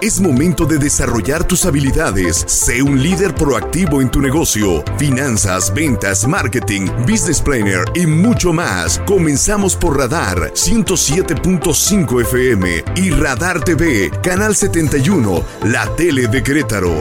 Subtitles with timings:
[0.00, 2.44] Es momento de desarrollar tus habilidades.
[2.46, 4.84] Sé un líder proactivo en tu negocio.
[4.96, 9.00] Finanzas, ventas, marketing, business planner y mucho más.
[9.06, 16.94] Comenzamos por Radar 107.5 FM y Radar TV, Canal 71, la tele de Querétaro.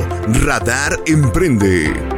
[0.44, 2.17] Radar Emprende.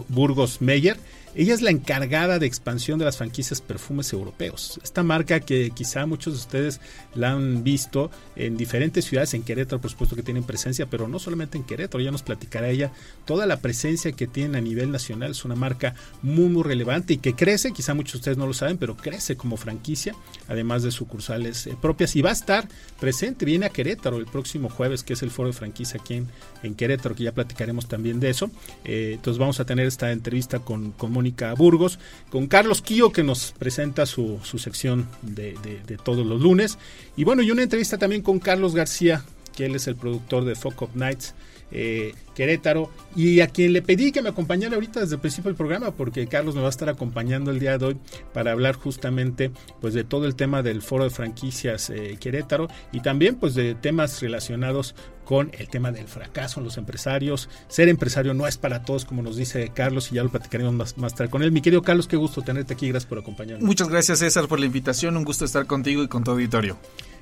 [0.09, 0.98] Burgos Meyer
[1.35, 4.79] ella es la encargada de expansión de las franquicias perfumes europeos.
[4.84, 6.81] Esta marca que quizá muchos de ustedes
[7.13, 11.19] la han visto en diferentes ciudades, en Querétaro por supuesto que tienen presencia, pero no
[11.19, 12.91] solamente en Querétaro, ya nos platicará ella
[13.25, 15.31] toda la presencia que tiene a nivel nacional.
[15.31, 18.53] Es una marca muy muy relevante y que crece, quizá muchos de ustedes no lo
[18.53, 20.16] saben, pero crece como franquicia,
[20.47, 22.68] además de sucursales eh, propias y va a estar
[23.00, 26.24] presente, viene a Querétaro el próximo jueves, que es el foro de franquicia aquí
[26.63, 28.50] en, Querétaro, que ya platicaremos también de eso.
[28.84, 31.12] Eh, entonces vamos a tener esta entrevista con, con
[31.58, 32.00] Burgos,
[32.30, 35.56] con Carlos Quío que nos presenta su, sección de,
[36.03, 36.78] todos los lunes.
[37.16, 39.24] Y bueno, y una entrevista también con Carlos García,
[39.56, 41.34] que él es el productor de Fuck Up Nights.
[41.72, 45.56] Eh, Querétaro, y a quien le pedí que me acompañara ahorita desde el principio del
[45.56, 47.98] programa, porque Carlos me va a estar acompañando el día de hoy
[48.34, 53.00] para hablar justamente pues de todo el tema del foro de franquicias eh, Querétaro y
[53.00, 57.50] también pues de temas relacionados con el tema del fracaso en los empresarios.
[57.68, 60.98] Ser empresario no es para todos, como nos dice Carlos, y ya lo platicaremos más,
[60.98, 61.52] más tarde con él.
[61.52, 63.66] Mi querido Carlos, qué gusto tenerte aquí, gracias por acompañarnos.
[63.66, 66.78] Muchas gracias César por la invitación, un gusto estar contigo y con tu auditorio.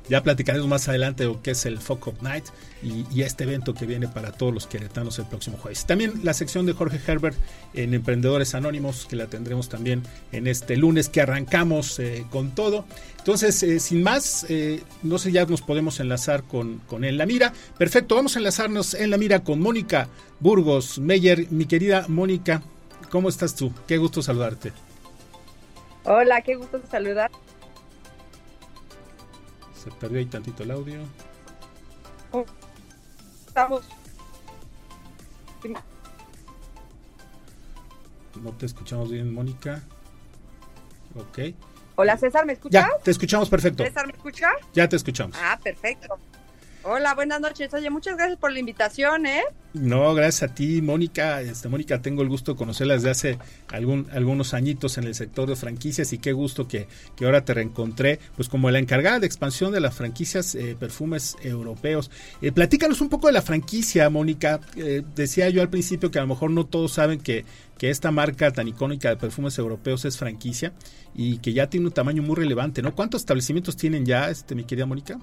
[0.09, 2.44] Ya platicaremos más adelante lo que es el Fuck Up Night
[2.84, 5.86] y, este evento que viene para todos los queretanos el próximo jueves.
[5.86, 7.38] También la sección de Jorge Herbert
[7.74, 10.03] en Emprendedores Anónimos, que la tendremos también
[10.34, 12.86] en este lunes que arrancamos eh, con todo.
[13.19, 17.25] Entonces, eh, sin más, eh, no sé, ya nos podemos enlazar con, con En la
[17.25, 17.53] Mira.
[17.78, 20.09] Perfecto, vamos a enlazarnos en la mira con Mónica
[20.41, 21.50] Burgos Meyer.
[21.50, 22.62] Mi querida Mónica,
[23.09, 23.72] ¿cómo estás tú?
[23.88, 24.74] Qué gusto saludarte.
[26.03, 27.31] Hola, qué gusto saludar.
[29.84, 31.02] Se perdió ahí tantito el audio.
[33.48, 33.84] estamos.
[38.42, 39.84] No te escuchamos bien, Mónica.
[41.16, 41.54] Ok.
[41.96, 42.88] Hola César, ¿me escuchas?
[42.88, 43.84] Ya, te escuchamos perfecto.
[43.84, 44.50] César, ¿me escucha?
[44.74, 45.38] Ya te escuchamos.
[45.40, 46.18] Ah, perfecto.
[46.86, 47.74] Hola, buenas noches.
[47.74, 49.44] Oye, muchas gracias por la invitación, ¿eh?
[49.74, 51.41] No, gracias a ti, Mónica.
[51.41, 53.40] Este, Mónica, tengo el gusto de conocerla desde hace
[53.70, 57.53] algún, algunos añitos en el sector de franquicias y qué gusto que, que ahora te
[57.53, 62.12] reencontré, pues como la encargada de expansión de las franquicias eh, perfumes europeos.
[62.41, 64.59] Eh, platícanos un poco de la franquicia, Mónica.
[64.76, 67.46] Eh, decía yo al principio que a lo mejor no todos saben que,
[67.78, 70.74] que esta marca tan icónica de perfumes europeos es franquicia
[71.16, 72.94] y que ya tiene un tamaño muy relevante, ¿no?
[72.94, 75.18] ¿Cuántos establecimientos tienen ya, este, mi querida Mónica?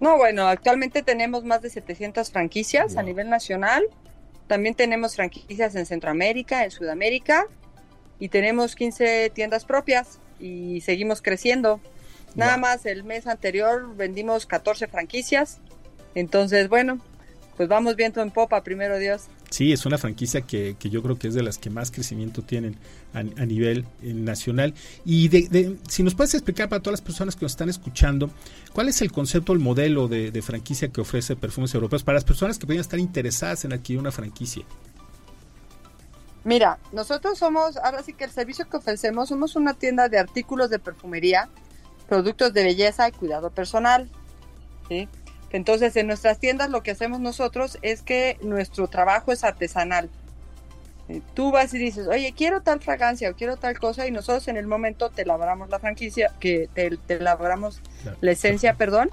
[0.00, 3.84] No, bueno, actualmente tenemos más de 700 franquicias a nivel nacional.
[4.46, 7.46] También tenemos franquicias en Centroamérica, en Sudamérica
[8.18, 11.80] y tenemos 15 tiendas propias y seguimos creciendo.
[12.34, 15.58] Nada más el mes anterior vendimos 14 franquicias
[16.14, 17.00] Entonces, bueno,
[17.56, 19.28] pues vamos viento en popa, primero Dios.
[19.50, 22.42] Sí, es una franquicia que, que, yo creo que es de las que más crecimiento
[22.42, 22.76] tienen
[23.12, 24.74] a, nivel eh, nacional.
[25.04, 28.30] Y de, si nos puedes explicar para todas las personas que nos están escuchando,
[28.72, 32.24] ¿cuál es el concepto, el modelo de, de franquicia que ofrece Perfumes Europeos para las
[32.24, 34.64] personas que puedan estar interesadas en adquirir una franquicia?
[36.44, 40.70] Mira, nosotros somos, ahora sí que el servicio que ofrecemos, somos una tienda de artículos
[40.70, 41.48] de perfumería,
[42.08, 44.08] productos de belleza y cuidado personal.
[44.88, 45.08] ¿sí?
[45.52, 50.08] Entonces, en nuestras tiendas lo que hacemos nosotros es que nuestro trabajo es artesanal.
[51.08, 54.46] Eh, tú vas y dices, oye, quiero tal fragancia o quiero tal cosa y nosotros
[54.46, 57.80] en el momento te elaboramos la franquicia, que te, elaboramos
[58.20, 59.10] la esencia, perdón,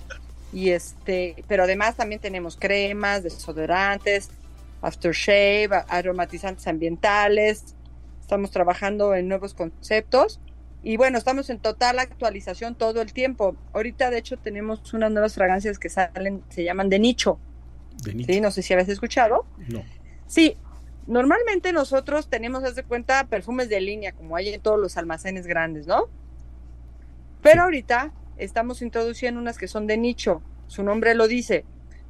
[0.53, 4.29] y este, pero además también tenemos cremas, desodorantes,
[4.81, 7.75] aftershave, aromatizantes ambientales.
[8.21, 10.39] Estamos trabajando en nuevos conceptos
[10.87, 13.57] y bueno, estamos en total actualización todo el tiempo.
[13.73, 17.39] Ahorita de hecho tenemos unas nuevas fragancias que salen, se llaman de nicho.
[18.05, 18.31] De nicho.
[18.31, 19.45] Sí, no sé si habías escuchado.
[19.67, 19.83] No.
[20.27, 20.55] Sí,
[21.05, 25.45] normalmente nosotros tenemos, haz de cuenta, perfumes de línea, como hay en todos los almacenes
[25.45, 26.05] grandes, ¿no?
[27.41, 30.41] Pero ahorita estamos introduciendo unas que son de nicho.
[30.67, 31.65] Su nombre lo dice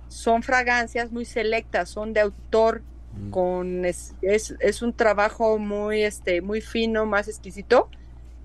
[0.08, 2.84] son fragancias muy selectas, son de autor,
[3.14, 3.30] mm.
[3.32, 7.90] con es, es, un trabajo muy, este, muy fino, más exquisito.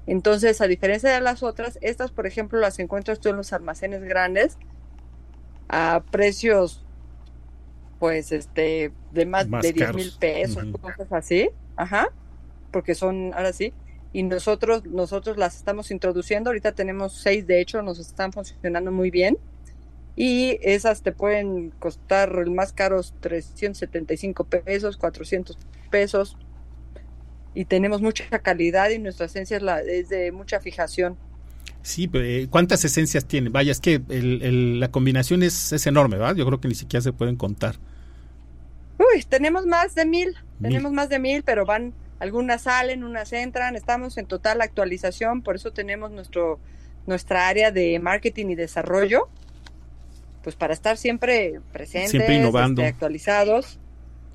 [0.07, 4.03] Entonces, a diferencia de las otras, estas, por ejemplo, las encuentras tú en los almacenes
[4.03, 4.59] grandes
[5.69, 6.85] a precios,
[7.99, 12.09] pues, este, de más, de 10 mil pesos, cosas así, ajá,
[12.73, 13.73] porque son, ahora sí,
[14.13, 19.11] y nosotros, nosotros las estamos introduciendo, ahorita tenemos seis, de hecho, nos están funcionando muy
[19.11, 19.39] bien,
[20.17, 25.57] y esas te pueden costar el más caros 375 pesos, 400
[25.91, 26.37] pesos
[27.55, 31.17] y tenemos mucha calidad y nuestra esencia es, la, es de mucha fijación.
[31.83, 33.49] Sí, eh, ¿cuántas esencias tiene?
[33.49, 36.37] Vaya, es que la combinación es, es, enorme, ¿verdad?
[36.37, 37.77] Yo creo que ni siquiera se pueden contar.
[38.99, 43.75] Uy, tenemos más de mil, tenemos más de mil, pero van, algunas salen, unas entran,
[43.75, 46.61] estamos en total actualización, por eso tenemos nuestro
[47.07, 49.29] nuestra área de marketing y desarrollo,
[50.43, 53.79] pues para estar siempre presentes, siempre innovando, este, actualizados.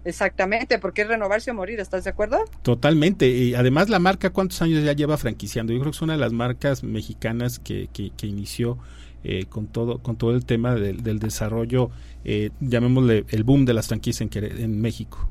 [0.07, 2.45] Exactamente, porque es renovarse o morir, ¿estás de acuerdo?
[2.61, 5.73] Totalmente, y además la marca, ¿cuántos años ya lleva franquiciando?
[5.73, 8.77] Yo creo que es una de las marcas mexicanas que, que, inició
[9.25, 11.91] eh, con todo con todo el tema del, del desarrollo,
[12.23, 15.29] eh, llamémosle el boom de las franquicias en, en México.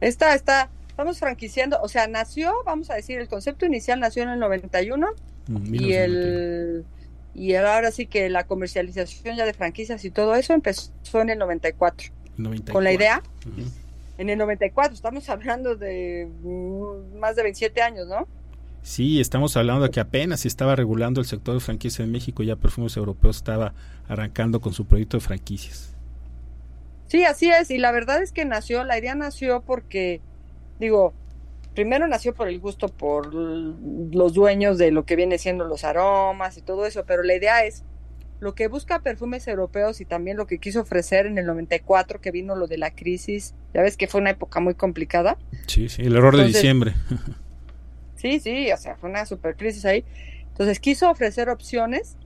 [0.00, 4.28] Está, está, estamos franquiciando, o sea, nació, vamos a decir, el concepto inicial nació en
[4.28, 5.08] el 91
[5.48, 6.84] mm, y el
[7.34, 11.38] y ahora sí que la comercialización ya de franquicias y todo eso empezó en el
[11.40, 12.12] 94.
[12.72, 13.22] Con la idea,
[14.18, 16.28] en el 94, estamos hablando de
[17.18, 18.26] más de 27 años, ¿no?
[18.82, 22.42] Sí, estamos hablando de que apenas se estaba regulando el sector de franquicias en México,
[22.42, 23.74] ya Perfumes Europeos estaba
[24.08, 25.94] arrancando con su proyecto de franquicias.
[27.08, 30.20] Sí, así es, y la verdad es que nació, la idea nació porque,
[30.78, 31.12] digo,
[31.74, 36.56] primero nació por el gusto por los dueños de lo que viene siendo los aromas
[36.56, 37.84] y todo eso, pero la idea es
[38.40, 42.30] lo que busca perfumes europeos y también lo que quiso ofrecer en el 94 que
[42.30, 45.36] vino lo de la crisis, ya ves que fue una época muy complicada.
[45.66, 46.94] Sí, sí, el error de diciembre.
[48.16, 50.04] sí, sí, o sea, fue una super crisis ahí.
[50.48, 52.16] Entonces quiso ofrecer opciones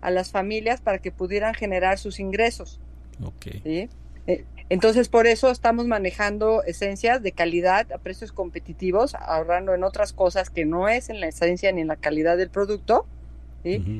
[0.00, 2.80] a las familias para que pudieran generar sus ingresos.
[3.22, 3.46] Ok.
[3.62, 3.90] ¿sí?
[4.26, 10.12] Eh, entonces, por eso estamos manejando esencias de calidad a precios competitivos, ahorrando en otras
[10.12, 13.06] cosas que no es en la esencia ni en la calidad del producto,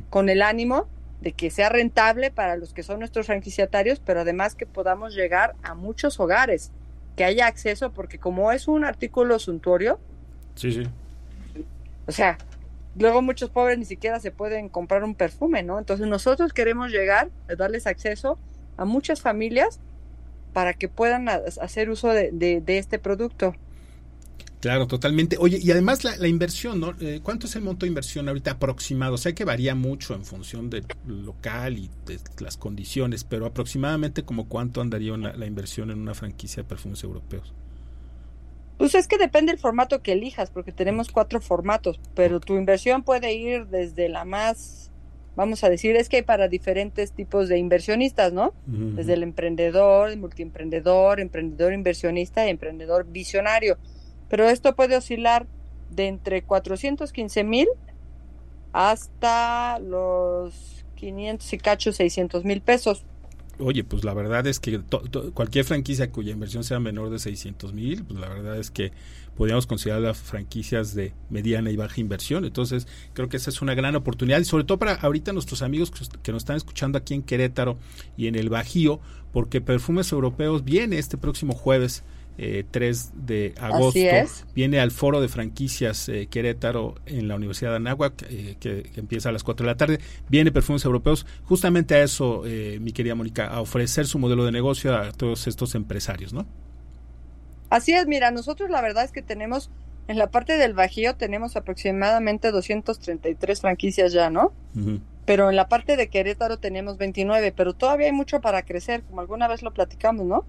[0.09, 0.87] con el ánimo
[1.21, 5.55] de que sea rentable para los que son nuestros franquiciatarios, pero además que podamos llegar
[5.63, 6.71] a muchos hogares,
[7.17, 9.99] que haya acceso, porque como es un artículo suntuorio,
[10.55, 10.85] sí, sí.
[12.09, 12.39] O sea,
[12.97, 15.79] luego muchos pobres ni siquiera se pueden comprar un perfume, ¿no?
[15.79, 18.39] Entonces nosotros queremos llegar a darles acceso
[18.79, 19.79] a muchas familias
[20.55, 23.55] para que puedan hacer uso de, este producto.
[24.61, 25.37] Claro, totalmente.
[25.39, 26.95] Oye, y además la, inversión, ¿no?
[27.01, 29.17] Eh, ¿Cuánto es el monto de inversión ahorita aproximado?
[29.17, 34.49] Sé que varía mucho en función del local y de las condiciones, pero aproximadamente como
[34.49, 37.55] cuánto andaría la inversión en una franquicia de perfumes europeos.
[38.79, 43.03] Pues es que depende del formato que elijas, porque tenemos cuatro formatos, pero tu inversión
[43.03, 44.89] puede ir desde la más
[45.39, 48.55] vamos a decir, es que hay para diferentes tipos de inversionistas, ¿no?
[48.67, 53.79] Desde el emprendedor, el multiemprendedor, emprendedor inversionista y emprendedor visionario.
[54.29, 55.47] Pero esto puede oscilar
[55.91, 57.69] de entre 415 mil
[58.73, 63.05] hasta los 500 y cacho 600 mil pesos.
[63.61, 64.81] oye, pues la verdad es que
[65.35, 68.93] cualquier franquicia cuya inversión sea menor de 600 mil, pues la verdad es que
[69.37, 72.45] podríamos considerar las franquicias de mediana y baja inversión.
[72.45, 75.93] Entonces, creo que esa es una gran oportunidad y sobre todo para ahorita nuestros amigos
[76.23, 77.79] que nos están escuchando aquí en Querétaro
[78.17, 79.01] y en el Bajío,
[79.33, 82.05] porque Perfumes Europeos viene este próximo jueves
[82.39, 84.01] eh, 3 de agosto.
[84.55, 89.29] Viene al foro de franquicias eh, Querétaro en la Universidad de Anáhuac, eh, que, empieza
[89.29, 89.99] a las 4 de la tarde.
[90.29, 94.53] Viene Perfumes Europeos justamente a eso, eh, mi querida Mónica, a ofrecer su modelo de
[94.53, 96.47] negocio a todos estos empresarios, ¿no?
[97.71, 99.71] Así es, mira, nosotros la verdad es que tenemos,
[100.07, 104.53] en la parte del Bajío tenemos aproximadamente 233 franquicias ya, ¿no?
[105.29, 109.21] Pero en la parte de Querétaro tenemos 29, pero todavía hay mucho para crecer, como
[109.21, 110.47] alguna vez lo platicamos, ¿no?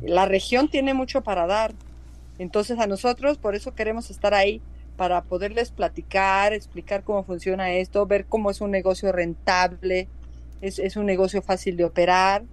[0.00, 1.74] La región tiene mucho para dar.
[2.38, 4.62] Entonces a nosotros por eso queremos estar ahí,
[4.96, 10.06] para poderles platicar, explicar cómo funciona esto, ver cómo es un negocio rentable,
[10.60, 12.44] es, es un negocio fácil de operar,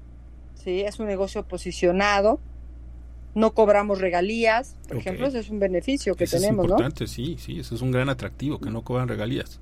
[0.56, 0.82] ¿sí?
[0.82, 2.40] es un negocio posicionado,
[3.36, 7.60] no cobramos regalías, por ejemplo, ese es un beneficio que tenemos, es importante, sí, sí,
[7.60, 9.60] eso es un gran atractivo, que no cobran regalías.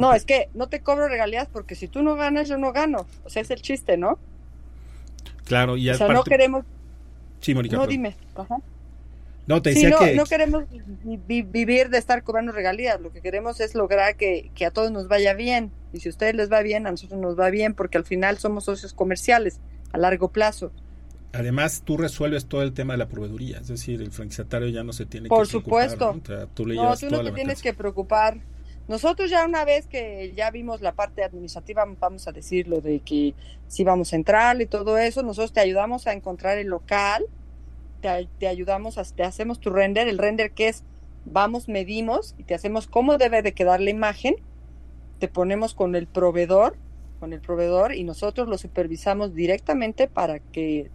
[0.00, 3.06] No, es que no te cobro regalías porque si tú no ganas, yo no gano.
[3.24, 4.18] O sea, es el chiste, ¿no?
[5.44, 6.64] Claro, y O sea, no queremos...
[7.40, 7.76] Sí, Mónica.
[7.76, 8.16] No, dime.
[8.34, 8.58] Ajá.
[9.46, 10.14] No, te decía que...
[10.14, 10.64] no queremos
[11.26, 13.00] vivir de estar cobrando regalías.
[13.00, 15.72] Lo que queremos es lograr que, que a todos nos vaya bien.
[15.92, 18.38] Y si a ustedes les va bien, a nosotros nos va bien porque al final
[18.38, 19.58] somos socios comerciales
[19.92, 20.70] a largo plazo.
[21.32, 24.92] Además, tú resuelves todo el tema de la proveeduría, es decir, el franquiciatario ya no
[24.92, 25.88] se tiene Por que preocupar.
[25.88, 26.34] Por supuesto.
[26.38, 26.46] ¿no?
[26.48, 28.38] tú, no, tú no te tienes que preocupar.
[28.90, 32.98] Nosotros ya una vez que ya vimos la parte administrativa, vamos a decir lo de
[32.98, 33.34] que
[33.68, 37.24] si vamos a entrar y todo eso, nosotros te ayudamos a encontrar el local,
[38.00, 40.82] te, te ayudamos, a, te hacemos tu render, el render que es,
[41.24, 44.34] vamos, medimos y te hacemos cómo debe de quedar la imagen,
[45.20, 46.76] te ponemos con el proveedor,
[47.20, 50.90] con el proveedor y nosotros lo supervisamos directamente para que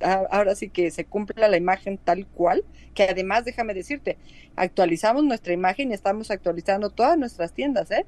[0.00, 4.18] ahora sí que se cumpla la imagen tal cual, que además déjame decirte,
[4.56, 8.06] actualizamos nuestra imagen y estamos actualizando todas nuestras tiendas, ¿eh?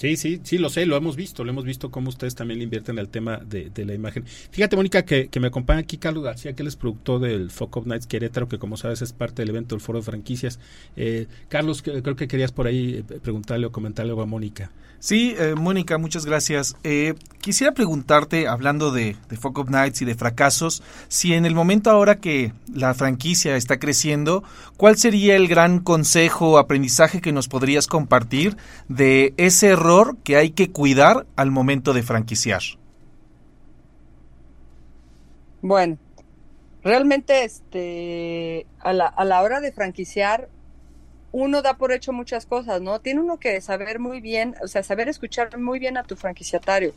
[0.00, 2.64] Sí, sí, sí, lo sé, lo hemos visto, lo hemos visto cómo ustedes también le
[2.64, 4.24] invierten al tema de, la imagen.
[4.50, 7.76] Fíjate, Mónica, que, que, me acompaña aquí Carlos García, que él es productor del Fuck
[7.76, 10.58] Up Nights Querétaro, que como sabes es parte del evento del Foro de Franquicias.
[10.96, 14.70] Eh, Carlos, creo que querías por ahí eh, preguntarle o comentarle algo a Mónica.
[15.00, 16.76] Sí, eh, Mónica, muchas gracias.
[16.82, 21.54] Eh, quisiera preguntarte, hablando de, de Fuck Up Nights y de fracasos, si en el
[21.54, 24.44] momento ahora que la franquicia está creciendo,
[24.76, 29.89] ¿cuál sería el gran consejo o aprendizaje que nos podrías compartir de ese error
[30.22, 32.62] que hay que cuidar al momento de franquiciar?
[35.62, 35.98] Bueno,
[36.82, 40.48] realmente este, a, la, a la hora de franquiciar,
[41.32, 43.00] uno da por hecho muchas cosas, ¿no?
[43.00, 46.92] Tiene uno que saber muy bien, o sea, saber escuchar muy bien a tu franquiciatario,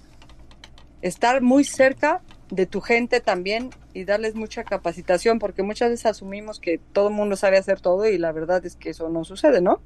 [1.02, 6.60] estar muy cerca de tu gente también y darles mucha capacitación, porque muchas veces asumimos
[6.60, 9.62] que todo el mundo sabe hacer todo y la verdad es que eso no sucede,
[9.62, 9.82] ¿no?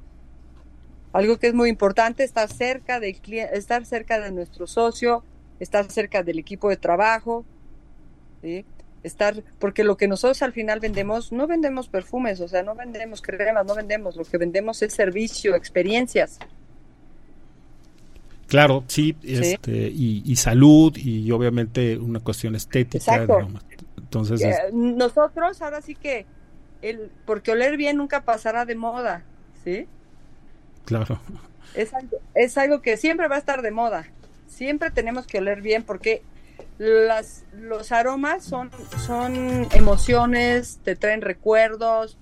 [1.12, 3.16] Algo que es muy importante, estar cerca del
[3.52, 5.24] estar cerca de nuestro socio,
[5.60, 7.44] estar cerca del equipo de trabajo,
[8.42, 8.64] ¿sí?
[9.02, 13.22] estar, porque lo que nosotros al final vendemos, no vendemos perfumes, o sea, no vendemos
[13.22, 16.38] cremas, no vendemos, lo que vendemos es servicio, experiencias.
[18.46, 23.16] Claro, sí, Este, y, y, salud y obviamente una cuestión estética.
[23.16, 23.46] Exacto.
[23.98, 26.24] Entonces, eh, nosotros ahora sí que,
[26.80, 29.22] el, porque oler bien nunca pasará de moda,
[29.64, 29.86] ¿sí?
[30.88, 31.20] Claro.
[31.74, 34.06] Es algo, es algo que siempre va a estar de moda.
[34.46, 36.22] Siempre tenemos que oler bien porque
[36.78, 38.70] las, los aromas son,
[39.04, 42.16] son emociones, te traen recuerdos.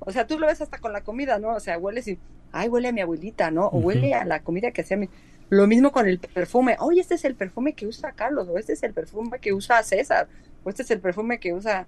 [0.00, 1.54] O sea, tú lo ves hasta con la comida, ¿no?
[1.54, 2.18] O sea, hueles y,
[2.52, 3.68] ay, huele a mi abuelita, ¿no?
[3.68, 5.08] O huele a la comida que hacía mi...
[5.48, 6.76] Lo mismo con el perfume.
[6.80, 9.82] Oye, este es el perfume que usa Carlos, o este es el perfume que usa
[9.82, 10.28] César,
[10.64, 11.86] o este es el perfume que usa,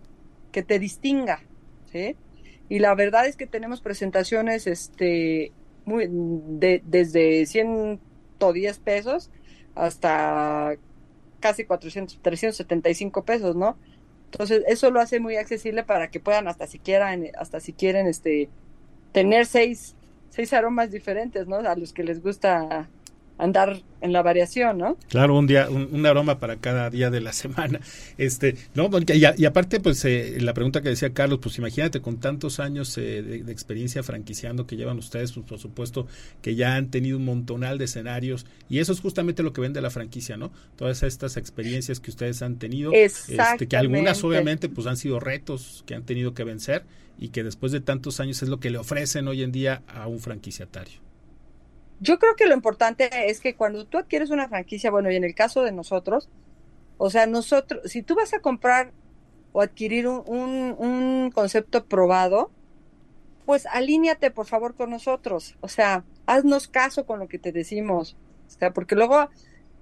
[0.53, 1.41] que te distinga,
[1.93, 2.17] ¿sí?
[2.71, 5.53] Y la verdad es que tenemos presentaciones, este,
[5.87, 9.31] muy, de, desde 110 pesos
[9.75, 10.77] hasta
[11.41, 13.79] casi 400, 375 pesos, ¿no?
[14.33, 18.07] Entonces, eso lo hace muy accesible para que puedan hasta si quieran, hasta si quieren,
[18.07, 18.51] este,
[19.13, 19.97] tener seis,
[20.31, 21.57] seis aromas diferentes, ¿no?
[21.57, 22.91] A los que les gusta
[23.39, 24.97] andar en la variación, ¿no?
[25.09, 27.81] Claro, un día, un, un, aroma para cada día de la semana.
[28.19, 32.19] Este, no, y, y aparte, pues eh, la pregunta que decía Carlos, pues imagínate con
[32.19, 36.07] tantos años eh, de, de, experiencia franquiciando que llevan ustedes, pues por supuesto
[36.43, 39.81] que ya han tenido un montonal de escenarios y eso es justamente lo que vende
[39.81, 40.53] la franquicia, ¿no?
[40.77, 45.83] Todas estas experiencias que ustedes han tenido, este, que algunas obviamente pues han sido retos
[45.87, 46.85] que han tenido que vencer
[47.19, 50.07] y que después de tantos años es lo que le ofrecen hoy en día a
[50.07, 51.04] un franquiciatario.
[52.01, 55.25] Yo creo que lo importante es que cuando tú adquieres una franquicia, bueno, y en
[55.25, 56.29] el caso de nosotros,
[56.99, 58.93] O sea, nosotros, si tú vas a comprar
[59.53, 62.51] o adquirir un, un, concepto probado,
[63.47, 65.57] pues alíñate por favor con nosotros.
[65.61, 68.17] O sea, haznos caso con lo que te decimos.
[68.47, 69.29] O sea, porque luego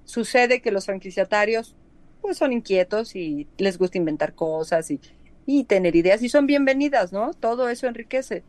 [0.04, 1.76] sucede que los franquiciatarios
[2.20, 5.00] pues son inquietos y les gusta inventar cosas y,
[5.46, 7.34] y tener ideas y son bienvenidas, ¿no?
[7.34, 8.44] Todo eso enriquece.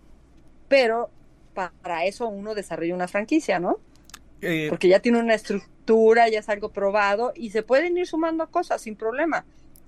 [0.67, 1.09] Pero
[1.53, 3.79] para eso uno desarrolla una franquicia, ¿no?
[4.41, 8.47] Eh, porque ya tiene una estructura, ya es algo probado y se pueden ir sumando
[8.49, 9.45] cosas sin problema,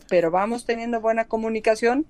[0.07, 2.05] pero vamos teniendo buena comunicación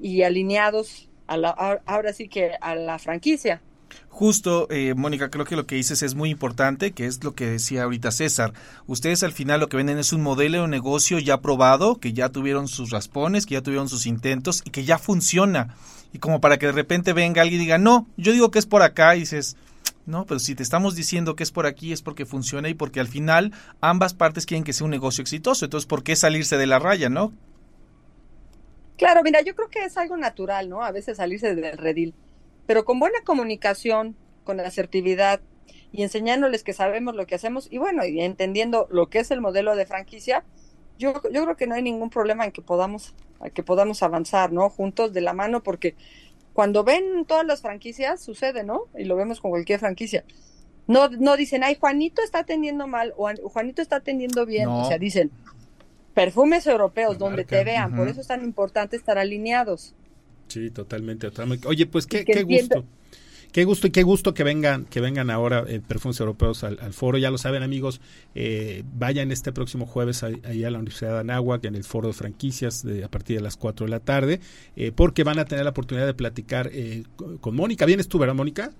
[0.00, 1.50] y alineados a la,
[1.86, 3.62] ahora sí que a la franquicia.
[4.08, 7.46] Justo, eh, Mónica, creo que lo que dices es muy importante, que es lo que
[7.46, 8.52] decía ahorita César.
[8.86, 12.30] Ustedes al final lo que venden es un modelo de negocio ya probado, que ya
[12.30, 15.76] tuvieron sus raspones, que ya tuvieron sus intentos y que ya funciona.
[16.12, 18.66] Y como para que de repente venga alguien y diga, no, yo digo que es
[18.66, 19.56] por acá y dices,
[20.06, 23.00] no, pero si te estamos diciendo que es por aquí es porque funciona y porque
[23.00, 25.64] al final ambas partes quieren que sea un negocio exitoso.
[25.64, 27.32] Entonces, ¿por qué salirse de la raya, no?
[28.96, 30.82] Claro, mira, yo creo que es algo natural, ¿no?
[30.82, 32.14] A veces salirse del redil
[32.66, 35.40] pero con buena comunicación, con asertividad
[35.92, 39.40] y enseñándoles que sabemos lo que hacemos y bueno, y entendiendo lo que es el
[39.40, 40.44] modelo de franquicia,
[40.98, 43.14] yo, yo creo que no hay ningún problema en que podamos,
[43.54, 44.68] que podamos avanzar, ¿no?
[44.70, 45.94] Juntos de la mano, porque
[46.52, 48.84] cuando ven todas las franquicias sucede, ¿no?
[48.96, 50.24] Y lo vemos con cualquier franquicia.
[50.86, 54.68] No, no dicen, ay, Juanito está atendiendo mal o Juanito está atendiendo bien.
[54.68, 55.30] O sea, dicen,
[56.14, 57.94] perfumes europeos, donde te vean.
[57.94, 59.94] Por eso es tan importante estar alineados.
[60.48, 61.28] Sí, totalmente,
[61.66, 62.84] Oye, pues qué, qué gusto.
[63.52, 67.18] Qué gusto y qué gusto que vengan, que vengan ahora eh, perfumes europeos al, foro.
[67.18, 68.00] Ya lo saben, amigos,
[68.34, 72.14] eh, vayan este próximo jueves ahí a la Universidad de Anáhuac en el foro de
[72.14, 74.40] franquicias de, a partir de las 4 de la tarde,
[74.76, 76.70] eh, porque van a tener la oportunidad de platicar
[77.40, 77.86] con, Mónica.
[77.86, 78.72] ¿Vienes tú, verdad, Mónica?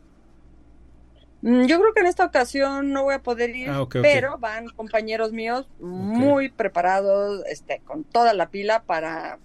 [1.42, 4.68] Mm, yo creo que en esta ocasión no voy a poder ir, ah, pero van
[4.68, 9.38] compañeros míos muy preparados, este, con toda la pila para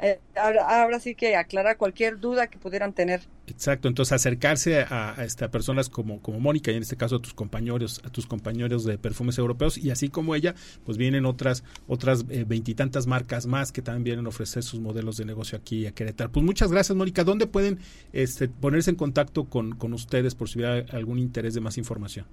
[0.00, 3.22] eh, ahora, sí que aclarar cualquier duda que pudieran tener.
[3.46, 7.34] Exacto, entonces acercarse a, a, personas como, como Mónica y en este caso a tus
[7.34, 12.24] compañeros, a tus compañeros de perfumes europeos y así como ella, pues vienen otras otras
[12.28, 15.92] eh, veintitantas marcas más que también vienen a ofrecer sus modelos de negocio aquí a
[15.92, 16.30] Querétaro.
[16.30, 17.24] Pues muchas gracias, Mónica.
[17.24, 17.78] ¿Dónde pueden
[18.12, 22.26] este, ponerse en contacto con, con ustedes por si hubiera algún interés de más información?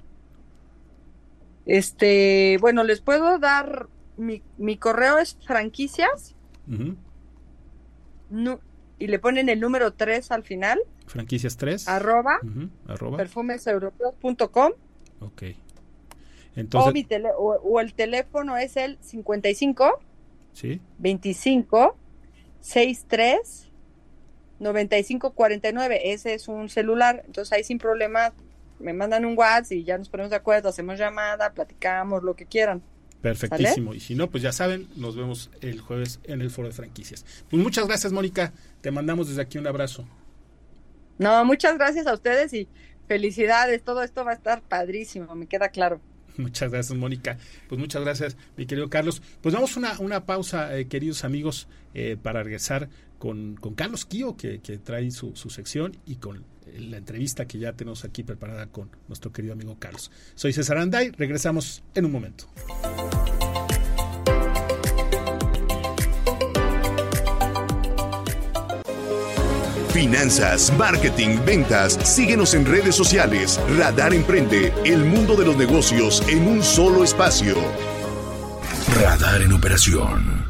[1.66, 3.88] Este, bueno, les puedo dar
[4.18, 6.36] mi, mi correo es franquicias
[9.00, 10.80] y le ponen el número 3 al final.
[11.08, 11.88] Franquicias 3.
[11.88, 12.40] Arroba.
[13.18, 14.72] Perfumeseuropeos.com.
[15.20, 15.44] Ok.
[16.56, 17.06] Entonces,
[17.38, 20.00] o, el teléfono es el 55
[20.54, 20.80] ¿sí?
[21.00, 21.98] 25
[22.62, 23.72] 63
[24.60, 26.14] 95 49.
[26.14, 27.24] Ese es un celular.
[27.26, 28.34] Entonces ahí sin problema
[28.80, 32.46] me mandan un WhatsApp y ya nos ponemos de acuerdo, hacemos llamada, platicamos, lo que
[32.46, 32.82] quieran.
[33.26, 33.96] Perfectísimo.
[33.96, 37.26] Y si no, pues ya saben, nos vemos el jueves en el foro de franquicias.
[37.50, 38.54] Pues muchas gracias, Mónica.
[38.82, 40.08] Te mandamos desde aquí un abrazo.
[41.18, 42.68] No, muchas gracias a ustedes y
[43.08, 43.82] felicidades.
[43.82, 46.00] Todo esto va a estar padrísimo, me queda claro.
[46.38, 47.40] Muchas gracias, Mónica.
[47.68, 49.24] Pues muchas gracias, mi querido Carlos.
[49.42, 54.38] Pues vamos una, una pausa, eh, queridos amigos, eh, para regresar con, con Carlos Kio,
[54.38, 56.44] que, que trae su, su sección, y con
[56.80, 60.12] la entrevista que ya tenemos aquí preparada con nuestro querido amigo Carlos.
[60.36, 62.46] Soy César Anday, regresamos en un momento.
[70.06, 71.94] Finanzas, marketing, ventas.
[72.04, 73.60] Síguenos en redes sociales.
[73.76, 77.56] Radar Emprende, el mundo de los negocios en un solo espacio.
[79.02, 80.46] Radar en operación.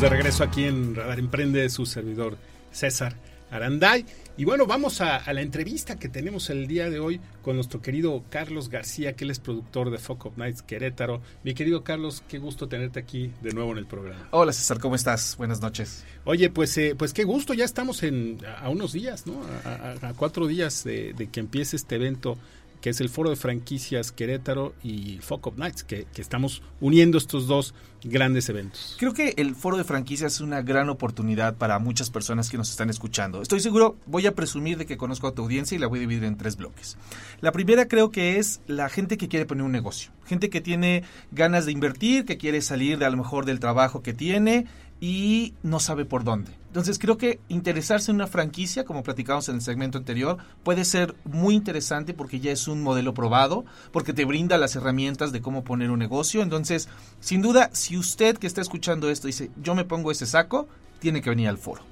[0.00, 2.36] de regreso aquí en Radar Emprende, su servidor
[2.72, 3.14] César
[3.52, 4.04] Aranday.
[4.34, 8.24] Y bueno, vamos a, la entrevista que tenemos el día de hoy con nuestro querido
[8.30, 11.20] Carlos García, que él es productor de Fuck of Nights Querétaro.
[11.44, 14.28] Mi querido Carlos, qué gusto tenerte aquí de nuevo en el programa.
[14.30, 15.36] Hola César, ¿cómo estás?
[15.36, 16.04] Buenas noches.
[16.24, 19.38] Oye, pues, eh, pues qué gusto, ya estamos en, a, unos días, ¿no?
[19.64, 22.38] A, cuatro días de, de que empiece este evento
[22.82, 27.46] que es el Foro de Franquicias Querétaro y Fuck Up Nights, que, estamos uniendo estos
[27.46, 28.96] dos grandes eventos.
[28.98, 32.70] Creo que el Foro de Franquicias es una gran oportunidad para muchas personas que nos
[32.70, 33.42] están escuchando.
[33.42, 36.02] Estoy seguro, voy a presumir de que conozco a tu audiencia y la voy a
[36.02, 36.96] dividir en tres bloques.
[37.40, 41.04] La primera creo que es la gente que quiere poner un negocio, gente que tiene
[41.30, 44.66] ganas de invertir, que quiere salir de a lo mejor del trabajo que tiene
[45.02, 46.52] y no sabe por dónde.
[46.68, 51.14] Entonces creo que interesarse en una franquicia, como platicamos en el segmento anterior, puede ser
[51.24, 55.64] muy interesante porque ya es un modelo probado, porque te brinda las herramientas de cómo
[55.64, 56.40] poner un negocio.
[56.40, 56.88] Entonces,
[57.20, 61.22] sin duda, si usted que está escuchando esto dice, yo me pongo ese saco, tiene
[61.22, 61.82] que venir al foro.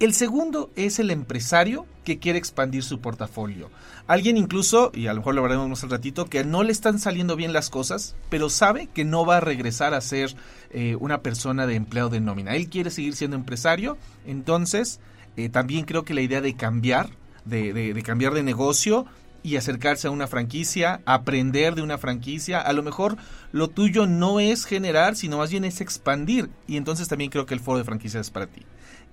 [0.00, 3.70] El segundo es el empresario que quiere expandir su portafolio.
[4.08, 6.98] Alguien incluso, y a lo mejor lo veremos más al ratito, que no le están
[6.98, 10.34] saliendo bien las cosas, pero sabe que no va a regresar a ser
[10.70, 12.56] eh, una persona de empleo de nómina.
[12.56, 14.98] Él quiere seguir siendo empresario, entonces
[15.36, 17.10] eh, también creo que la idea de cambiar,
[17.44, 19.06] de cambiar de negocio,
[19.44, 22.60] y acercarse a una franquicia, aprender de una franquicia.
[22.60, 23.18] A lo mejor
[23.52, 26.48] lo tuyo no es generar, sino más bien es expandir.
[26.66, 28.62] Y entonces también creo que el foro de franquicias es para ti.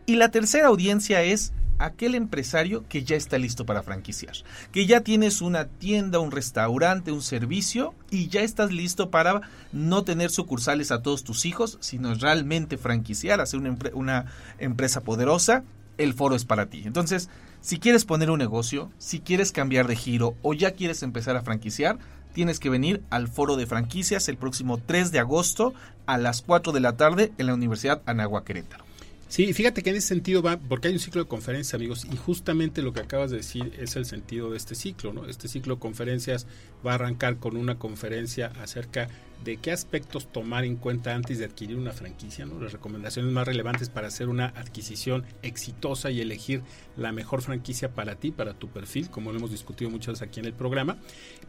[0.06, 4.36] Y la tercera audiencia es aquel empresario que ya está listo para franquiciar,
[4.72, 9.42] que ya tienes una tienda, un restaurante, un servicio y ya estás listo para
[9.74, 14.26] no tener sucursales a todos tus hijos, sino realmente franquiciar, hacer una, una
[14.60, 15.66] empresa poderosa,
[15.98, 16.84] el foro es para ti.
[16.86, 17.30] Entonces,
[17.62, 21.44] si quieres poner un negocio, si quieres cambiar de giro o ya quieres empezar a
[21.44, 22.00] franquiciar,
[22.34, 25.74] tienes que venir al foro de franquicias el próximo 3 de agosto
[26.06, 28.84] a las 4 de la tarde en la Universidad Anagua Querétaro.
[29.28, 32.18] Sí, fíjate que en ese sentido va, porque hay un ciclo de conferencias, amigos, y
[32.18, 35.26] justamente lo que acabas de decir es el sentido de este ciclo, ¿no?
[35.26, 36.48] Este ciclo de conferencias
[36.86, 39.08] va a arrancar con una conferencia acerca
[39.44, 42.60] de qué aspectos tomar en cuenta antes de adquirir una franquicia, ¿no?
[42.60, 46.62] Las recomendaciones más relevantes para hacer una adquisición exitosa y elegir
[46.98, 50.40] la mejor franquicia para ti, para tu perfil, como lo hemos discutido muchas veces aquí
[50.40, 50.98] en el programa.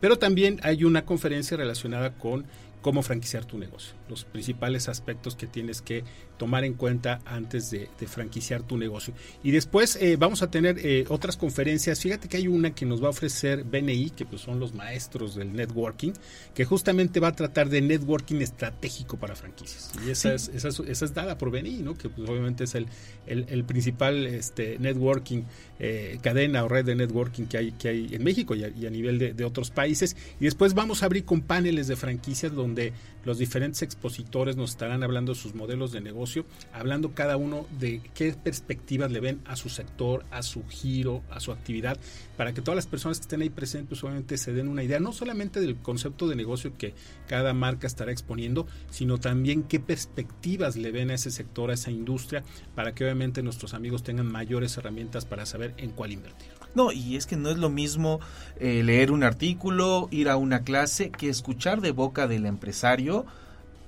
[0.01, 2.47] Pero también hay una conferencia relacionada con
[2.83, 6.05] cómo franquiciar tu negocio, los principales aspectos que tienes que
[6.37, 9.15] tomar en cuenta antes de, franquiciar tu negocio.
[9.45, 12.01] Y después eh, vamos a tener eh, otras conferencias.
[12.01, 15.37] Fíjate que hay una que nos va a ofrecer BNI, que pues son los maestros
[15.37, 16.13] del networking,
[16.53, 19.93] que justamente va a tratar de networking estratégico para franquicias.
[20.07, 21.97] Y esa, es, esa, es, dada por BNI, ¿no?
[21.97, 22.87] que pues obviamente es el,
[23.27, 25.43] el, principal este, networking,
[25.79, 29.19] eh, cadena o red de networking que hay, que hay en México y a, nivel
[29.19, 30.17] de, de otros países.
[30.41, 32.93] Y después vamos a abrir con paneles de franquicias donde
[33.25, 38.01] los diferentes expositores nos estarán hablando de sus modelos de negocio, hablando cada uno de
[38.15, 41.99] qué perspectivas le ven a su sector, a su giro, a su actividad,
[42.37, 45.13] para que todas las personas que estén ahí presentes obviamente se den una idea, no
[45.13, 46.95] solamente del concepto de negocio que
[47.29, 51.91] cada marca estará exponiendo, sino también qué perspectivas le ven a ese sector, a esa
[51.91, 56.49] industria, para que obviamente nuestros amigos tengan mayores herramientas para saber en cuál invertir.
[56.75, 58.21] No, y es que no es lo mismo
[58.59, 63.27] eh, leer un artículo, ir a una clase, que escuchar de boca del empresario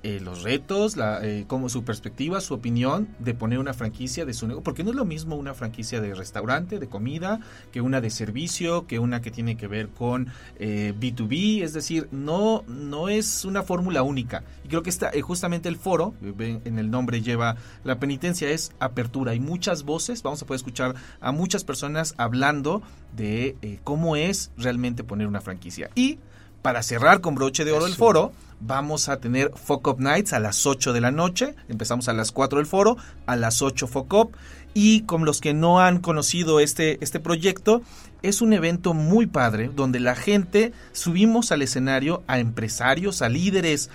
[0.05, 4.35] eh, los retos, la, eh, como su perspectiva, su opinión de poner una franquicia de
[4.35, 7.39] su negocio, porque no es lo mismo una franquicia de restaurante, de comida,
[7.71, 10.27] que una de servicio, que una que tiene que ver con
[10.59, 14.43] B2B, es decir, no, no es una fórmula única.
[14.63, 19.31] Y creo que está justamente el foro, en el nombre lleva la penitencia, es apertura.
[19.31, 22.83] Hay muchas voces, vamos a poder escuchar a muchas personas hablando
[23.15, 25.89] de cómo es realmente poner una franquicia.
[25.95, 26.19] Y
[26.61, 30.65] para cerrar con broche de oro el foro, vamos a tener Up Nights a las
[30.65, 31.55] 8 de la noche.
[31.67, 34.31] Empezamos a las 4 del foro, a las 8 Up.
[34.73, 37.81] Y con los que no han conocido este, este proyecto,
[38.23, 43.89] es un evento muy padre donde la gente subimos al escenario a empresarios, a líderes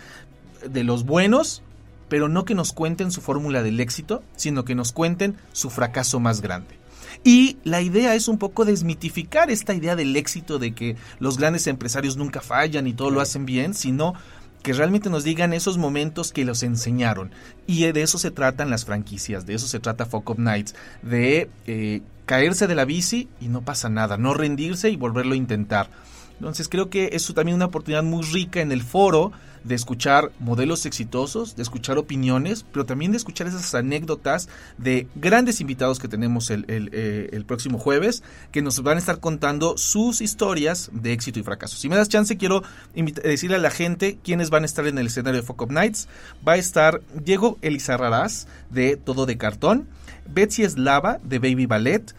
[0.67, 1.63] de los buenos,
[2.09, 6.19] pero no que nos cuenten su fórmula del éxito, sino que nos cuenten su fracaso
[6.19, 6.81] más grande.
[7.25, 11.67] Y la idea es un poco desmitificar esta idea del éxito de que los grandes
[11.67, 14.15] empresarios nunca fallan y todo lo hacen bien, sino
[14.63, 17.31] que realmente nos digan esos momentos que los enseñaron.
[17.67, 21.51] Y de eso se tratan las franquicias, de eso se trata Fuck Up Nights, de
[21.67, 25.91] eh, caerse de la bici y no pasa nada, no rendirse y volverlo a intentar.
[26.39, 29.33] Entonces creo que es también una oportunidad muy rica en el foro
[29.65, 35.61] de escuchar modelos exitosos, de escuchar opiniones, pero también de escuchar esas anécdotas de grandes
[35.61, 40.91] invitados que tenemos el, eh, próximo jueves, que nos van a estar contando sus historias
[40.93, 41.77] de éxito y fracaso.
[41.77, 42.63] Si me das chance, quiero
[42.95, 46.09] decirle a la gente quiénes van a estar en el escenario de Fuck Up Nights.
[46.47, 49.89] Va a estar Diego Elizarrarás de Todo de Cartón,
[50.27, 52.15] Betsy Eslava de Baby Ballet,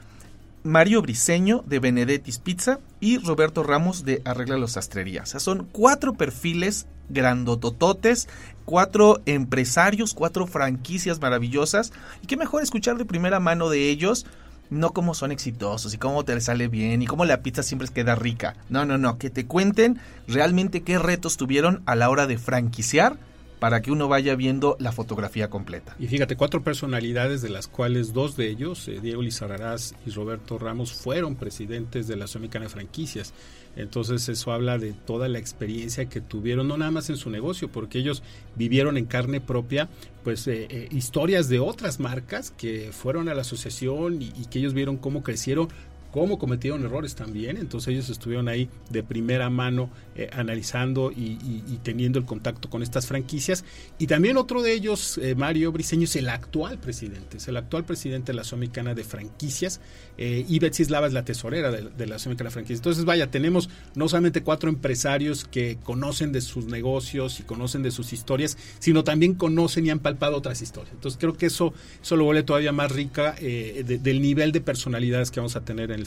[0.63, 5.29] Mario Briseño de Benedetti's Pizza y Roberto Ramos de Arregla los Sastrerías.
[5.29, 8.29] O sea, son cuatro perfiles grandotototes,
[8.65, 11.91] cuatro empresarios, cuatro franquicias maravillosas.
[12.21, 14.25] Y qué mejor escuchar de primera mano de ellos,
[14.69, 18.15] no cómo son exitosos y cómo te sale bien y cómo la pizza siempre queda
[18.15, 18.55] rica.
[18.69, 23.17] No, no, no, que te cuenten realmente qué retos tuvieron a la hora de franquiciar
[23.61, 25.95] para que uno vaya viendo la fotografía completa.
[25.99, 30.57] Y fíjate, cuatro personalidades de las cuales dos de ellos, eh, Diego Lizarrarás y Roberto
[30.57, 33.35] Ramos, fueron presidentes de la Asociación de Franquicias.
[33.75, 37.71] Entonces eso habla de toda la experiencia que tuvieron, no nada más en su negocio,
[37.71, 38.23] porque ellos
[38.55, 39.89] vivieron en carne propia,
[40.23, 44.73] pues eh, eh, historias de otras marcas que fueron a la asociación y que ellos
[44.73, 45.69] vieron cómo crecieron
[46.11, 47.57] cómo cometieron errores también.
[47.57, 51.37] Entonces ellos estuvieron ahí de primera mano eh, analizando y,
[51.83, 53.63] teniendo el contacto con estas franquicias.
[53.97, 57.85] Y también otro de ellos, eh, Mario Briseño, es el actual presidente, es el actual
[57.85, 59.79] presidente de la Mexicana de Franquicias.
[60.17, 62.79] Eh, y Betsy Slava es la tesorera de, la Asociación Mexicana de Franquicias.
[62.79, 67.91] Entonces, vaya, tenemos no solamente cuatro empresarios que conocen de sus negocios y conocen de
[67.91, 70.93] sus historias, sino también conocen y han palpado otras historias.
[70.93, 75.39] Entonces, creo que eso, eso lo vuelve todavía más rica del nivel de personalidades que
[75.39, 76.00] vamos a tener en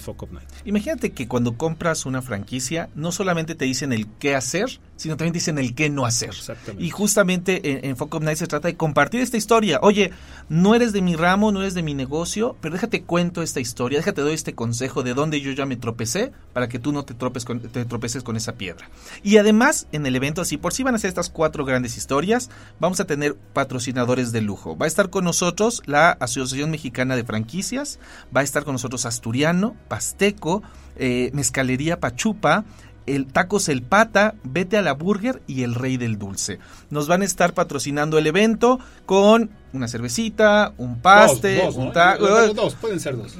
[0.64, 5.32] Imagínate que cuando compras una franquicia, no solamente te dicen el qué hacer, sino también
[5.32, 6.30] dicen el qué no hacer.
[6.78, 9.78] Y justamente en, en Focus Night se trata de compartir esta historia.
[9.82, 10.12] Oye,
[10.48, 13.98] no eres de mi ramo, no eres de mi negocio, pero déjate cuento esta historia,
[13.98, 17.14] déjate doy este consejo de dónde yo ya me tropecé para que tú no te,
[17.14, 18.88] tropes con, te tropeces con esa piedra.
[19.22, 22.50] Y además, en el evento, así por si van a ser estas cuatro grandes historias,
[22.78, 24.76] vamos a tener patrocinadores de lujo.
[24.76, 27.98] Va a estar con nosotros la Asociación Mexicana de Franquicias,
[28.34, 30.62] va a estar con nosotros Asturiano, Pasteco,
[30.96, 32.64] eh, Mezcalería Pachupa,
[33.06, 36.58] el Tacos El Pata, Vete a la Burger y El Rey del Dulce.
[36.90, 42.26] Nos van a estar patrocinando el evento con una cervecita, un paste, un trago.
[42.54, 43.34] Dos, pueden ser dos.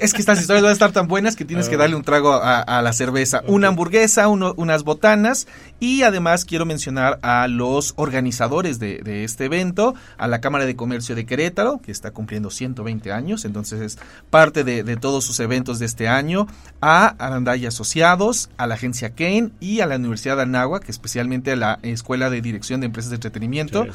[0.00, 2.34] es que estas historias van a estar tan buenas que tienes que darle un trago
[2.34, 3.42] a, la cerveza.
[3.46, 5.46] Una hamburguesa, unas botanas
[5.80, 11.14] y además quiero mencionar a los organizadores de, este evento, a la Cámara de Comercio
[11.14, 13.98] de Querétaro, que está cumpliendo 120 años, entonces es
[14.30, 16.46] parte de, todos sus eventos de este año,
[16.80, 21.56] a Arandaya Asociados, a la agencia Kane y a la Universidad de Anáhuac, especialmente a
[21.56, 23.86] la Escuela de Dirección de Empresas de Entretenimiento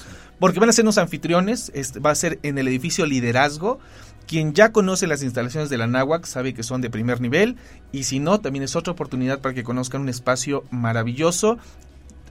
[0.41, 3.77] porque van a ser unos anfitriones, este, va a ser en el edificio Liderazgo.
[4.25, 7.58] Quien ya conoce las instalaciones de la NAWAC sabe que son de primer nivel
[7.91, 11.60] y si no, también es otra oportunidad para que conozcan un espacio maravilloso.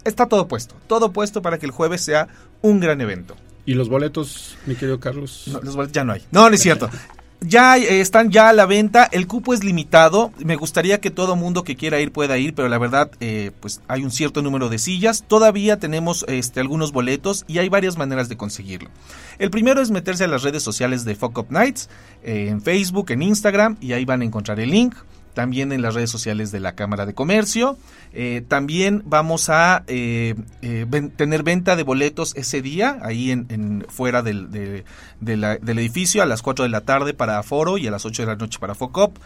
[0.03, 2.27] Está todo puesto, todo puesto para que el jueves sea
[2.63, 3.37] un gran evento.
[3.65, 5.45] ¿Y los boletos, mi querido Carlos?
[5.47, 6.25] No, los boletos ya no hay.
[6.33, 6.91] No, no es cierto.
[7.41, 11.37] ya eh, están ya a la venta, el cupo es limitado, me gustaría que todo
[11.37, 14.69] mundo que quiera ir pueda ir, pero la verdad eh, pues hay un cierto número
[14.69, 18.91] de sillas, todavía tenemos este, algunos boletos y hay varias maneras de conseguirlo.
[19.39, 21.89] El primero es meterse a las redes sociales de Fuck Up Nights,
[22.23, 24.95] eh, en Facebook, en Instagram y ahí van a encontrar el link
[25.35, 27.79] también en las redes sociales de la Cámara de Comercio.
[28.13, 34.23] Eh, también vamos a eh, eh, tener venta de boletos ese día, ahí en, fuera
[34.23, 38.23] del, del, edificio, a las 4 de la tarde para Aforo y a las 8
[38.23, 39.17] de la noche para Focop.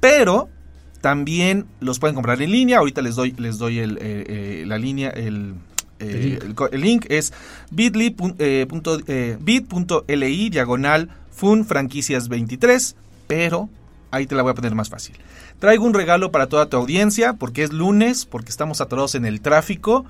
[0.00, 0.48] Pero
[1.00, 2.78] también los pueden comprar en línea.
[2.78, 5.54] Ahorita les doy, les doy el, la línea, el,
[5.98, 7.06] el link.
[7.08, 7.32] es
[7.70, 8.10] bit.ly
[10.50, 12.96] diagonal fun franquicias 23,
[13.26, 13.68] pero
[14.10, 15.16] ahí te la voy a poner más fácil.
[15.58, 19.40] Traigo un regalo para toda tu audiencia porque es lunes, porque estamos atorados en el
[19.40, 20.04] tráfico.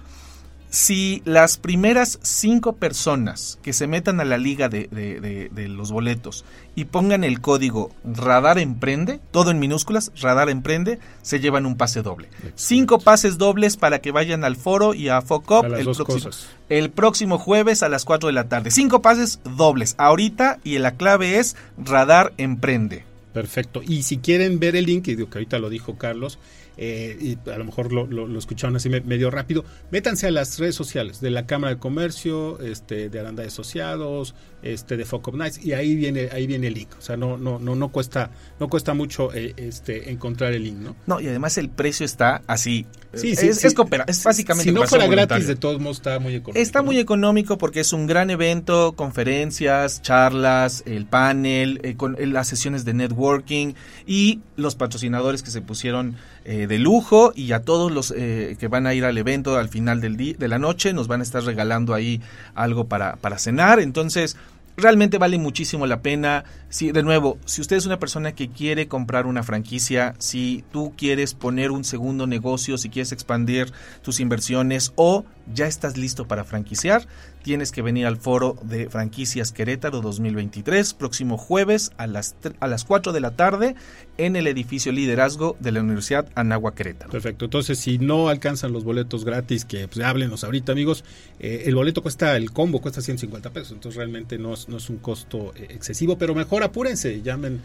[0.75, 6.87] Si las primeras cinco personas que se metan a la liga de, los boletos y
[6.87, 12.29] pongan el código Radar Emprende, todo en minúsculas, Radar Emprende, se llevan un pase doble.
[12.57, 16.31] Cinco pases dobles para que vayan al foro y a Focop el próximo,
[16.69, 18.73] el próximo jueves a las 4 de la tarde.
[18.73, 23.05] Cinco pases dobles ahorita y la clave es Radar Emprende.
[23.35, 23.83] Perfecto.
[23.85, 26.39] Y si quieren ver el link, que ahorita lo dijo Carlos,
[26.77, 30.75] eh, y a lo mejor lo, lo, escucharon así medio rápido, métanse a las redes
[30.75, 35.65] sociales de la Cámara de Comercio, este, de Aranda de Asociados, este, de Focus Nights,
[35.65, 36.89] y ahí viene, ahí viene el link.
[36.99, 40.79] O sea, no, no, no, no cuesta, no cuesta mucho eh, este, encontrar el link,
[40.79, 40.97] ¿no?
[41.07, 42.87] No, y además el precio está así.
[43.13, 43.75] Sí, sí, es, es,
[44.07, 44.71] es básicamente.
[44.71, 46.61] Si no fuera gratis, de todos modos está muy económico.
[46.61, 52.49] Está muy económico porque es un gran evento, conferencias, charlas, el panel, eh, con las
[52.49, 53.75] sesiones de networking
[54.07, 58.69] y los patrocinadores que se pusieron eh, de lujo y a todos los eh, que
[58.69, 61.23] van a ir al evento al final del día, de la noche nos van a
[61.23, 62.21] estar regalando ahí
[62.55, 63.81] algo para, para cenar.
[63.81, 64.37] Entonces,
[64.77, 66.45] realmente vale muchísimo la pena.
[66.69, 70.93] Si, de nuevo, si usted es una persona que quiere comprar una franquicia, si tú
[70.97, 76.45] quieres poner un segundo negocio, si quieres expandir tus inversiones o ya estás listo para
[76.45, 77.07] franquiciar,
[77.45, 82.85] tienes que venir al foro de franquicias Querétaro 2023, próximo jueves a las, a las
[82.85, 83.77] 4 de la tarde
[84.17, 87.11] en el edificio Liderazgo de la Universidad Anagua Querétaro.
[87.11, 91.05] Perfecto, entonces si no alcanzan los boletos gratis, que pues, háblenos ahorita amigos,
[91.39, 94.89] eh, el boleto cuesta, el combo cuesta 150 pesos, entonces realmente no es, no es
[94.89, 97.61] un costo eh, excesivo, pero mejor apúrense, llamen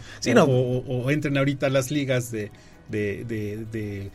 [0.45, 2.51] o, entren ahorita a las ligas de,
[2.89, 4.11] de de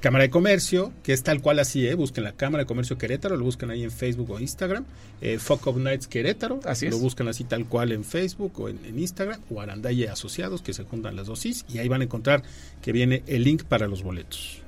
[0.00, 1.94] Cámara de Comercio, que es tal cual así, ¿eh?
[1.94, 4.84] busquen la Cámara de Comercio Querétaro, lo buscan ahí en Facebook o Instagram,
[5.20, 8.98] eh, Fuck of Nights Querétaro, así lo buscan así tal cual en Facebook o en,
[8.98, 12.42] Instagram, o Arandaye Asociados, que se juntan las dos y ahí van a encontrar
[12.80, 14.62] que viene el link para los boletos.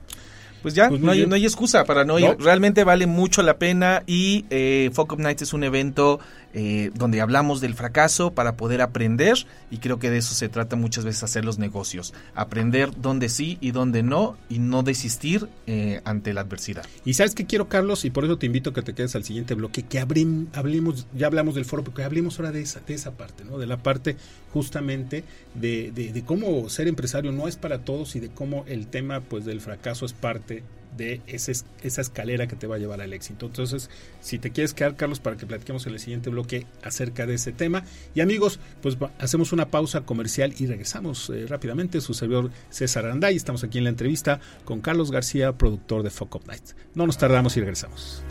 [0.63, 2.37] Pues ya, pues no, hay, no, hay, excusa para no ir.
[2.41, 6.19] Realmente vale mucho la pena y eh, Fuck of Nights es un evento
[6.59, 10.75] eh, donde hablamos del fracaso para poder aprender y creo que de eso se trata
[10.75, 16.01] muchas veces hacer los negocios, aprender dónde sí y dónde no y no desistir eh,
[16.05, 16.87] ante la adversidad.
[17.05, 19.25] Y sabes qué quiero Carlos y por eso te invito a que te quedes al
[19.25, 22.95] siguiente bloque, que hablemos, ya hablamos del foro, pero que hablemos ahora de esa, de
[22.95, 23.59] esa parte, ¿no?
[23.59, 24.17] de la parte
[24.55, 28.87] justamente de, de, de cómo ser empresario no es para todos y de cómo el
[28.87, 30.63] tema pues del fracaso es parte
[30.97, 33.47] de esa escalera que te va a llevar al éxito.
[33.47, 37.35] Entonces, si te quieres quedar, Carlos, para que platiquemos en el siguiente bloque acerca de
[37.35, 37.85] ese tema.
[38.15, 42.01] Y amigos, pues hacemos una pausa comercial y regresamos eh, rápidamente.
[42.01, 43.37] Su servidor César Aranday.
[43.37, 46.71] Estamos aquí en la entrevista con Carlos García, productor de Fuck Up Night.
[46.95, 48.23] No nos tardamos y regresamos.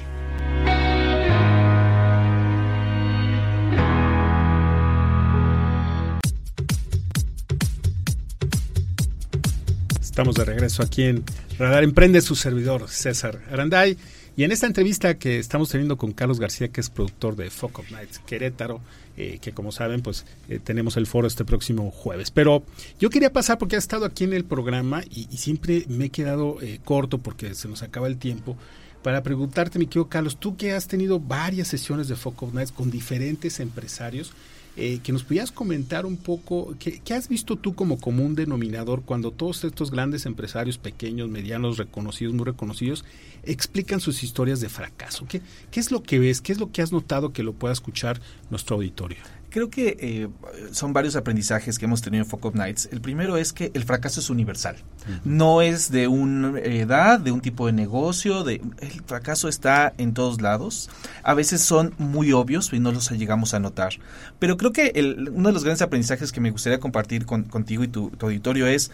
[10.16, 11.26] Estamos de regreso aquí en
[11.60, 13.98] Radar Emprende, su servidor César Aranday.
[14.38, 17.80] Y en esta entrevista que estamos teniendo con Carlos García, que es productor de Fuck
[17.80, 18.80] of Nights Querétaro,
[19.18, 22.32] eh, que como saben, pues eh, tenemos el foro este próximo jueves.
[22.32, 22.64] Pero
[22.98, 26.62] yo quería pasar porque ha estado aquí en el programa y, siempre me he quedado
[26.62, 28.56] eh, corto porque se nos acaba el tiempo
[29.04, 32.90] para preguntarte, mi querido Carlos, tú que has tenido varias sesiones de of Nights con
[32.90, 34.32] diferentes empresarios,
[34.78, 39.32] eh, que nos pudieras comentar un poco, ¿qué, has visto tú como común denominador cuando
[39.32, 43.06] todos estos grandes empresarios, pequeños, medianos, reconocidos, muy reconocidos,
[43.44, 45.26] explican sus historias de fracaso?
[45.30, 46.42] ¿Qué, qué es lo que ves?
[46.42, 49.20] ¿Qué es lo que has notado que lo pueda escuchar nuestro auditorio?
[49.56, 50.28] Creo que eh,
[50.74, 52.90] son varios aprendizajes que hemos tenido en Focus Nights.
[52.92, 54.76] El primero es que el fracaso es universal.
[55.24, 58.44] No es de una edad, de un tipo de negocio.
[58.44, 60.90] De, el fracaso está en todos lados.
[61.24, 63.94] A veces son muy obvios y no los llegamos a notar.
[64.40, 67.88] Pero creo que el, uno de los grandes aprendizajes que me gustaría compartir contigo y
[67.88, 68.92] tu, auditorio es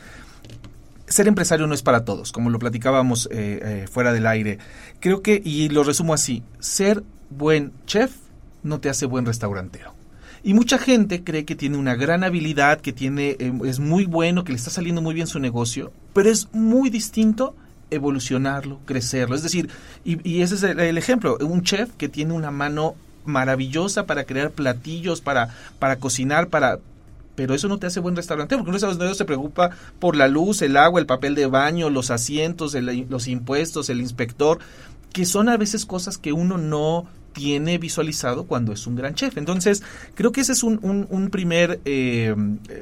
[1.08, 4.60] ser empresario no es para todos, como lo platicábamos eh, eh, fuera del aire.
[5.00, 8.12] Creo que, y lo resumo así, ser buen chef
[8.62, 10.00] no te hace buen restaurantero.
[10.44, 14.44] Y mucha gente cree que tiene una gran habilidad, que tiene, eh, es muy bueno,
[14.44, 17.56] que le está saliendo muy bien su negocio, pero es muy distinto
[17.92, 19.36] evolucionarlo, crecerlo.
[19.36, 19.70] Es decir,
[20.04, 25.22] y, ese es el, ejemplo, un chef que tiene una mano maravillosa para crear platillos,
[25.22, 26.80] para, para cocinar, para,
[27.36, 30.64] pero eso no te hace buen restaurante, porque un restaurante se preocupa por la luz,
[30.64, 34.58] el agua, el papel de baño, los asientos, los impuestos, el inspector,
[35.14, 39.38] que son a veces cosas que uno no tiene visualizado cuando es un gran chef.
[39.38, 39.84] Entonces,
[40.16, 42.36] creo que ese es un, un, primer eh,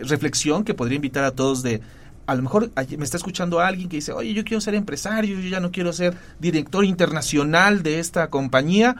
[0.03, 1.81] reflexión que podría invitar a todos de,
[2.25, 5.49] a lo mejor me está escuchando alguien que dice, oye, yo quiero ser empresario, yo
[5.49, 8.95] ya no quiero ser director internacional de esta compañía.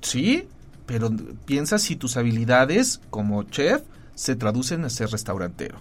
[0.00, 0.44] Sí,
[0.86, 1.10] pero
[1.44, 3.82] piensa si tus habilidades como chef
[4.14, 5.78] se traducen a ser restaurantero.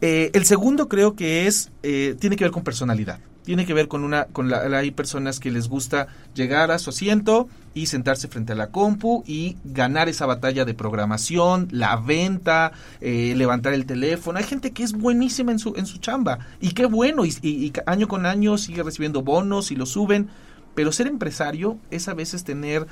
[0.00, 3.86] Eh, el segundo creo que es, eh, tiene que ver con personalidad tiene que ver
[3.86, 8.26] con una con la, hay personas que les gusta llegar a su asiento y sentarse
[8.26, 13.86] frente a la compu y ganar esa batalla de programación, la venta, eh, levantar el
[13.86, 14.38] teléfono.
[14.38, 17.72] Hay gente que es buenísima en su en su chamba y qué bueno y, y
[17.86, 20.28] año con año sigue recibiendo bonos y lo suben.
[20.74, 22.86] Pero ser empresario es a veces tener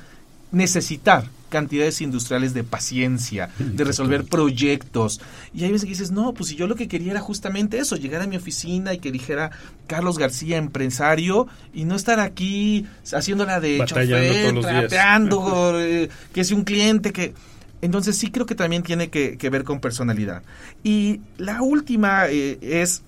[0.55, 5.21] necesitar cantidades industriales de paciencia, de resolver proyectos.
[5.53, 7.95] Y hay veces que dices, no, pues si yo lo que quería era justamente eso,
[7.95, 9.51] llegar a mi oficina y que dijera
[9.85, 16.63] Carlos García, empresario, y no estar aquí haciéndola de chofer, trapeando, eh, que es un
[16.63, 17.33] cliente que...
[17.81, 20.41] Entonces sí creo que también tiene que, ver con personalidad.
[20.83, 23.03] Y la última eh, es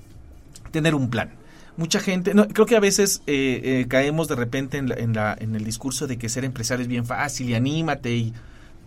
[0.71, 1.31] tener un plan
[1.77, 5.13] mucha gente, no, creo que a veces eh, eh, caemos de repente en, la, en,
[5.13, 8.33] la, en el discurso de que ser empresario es bien fácil y anímate y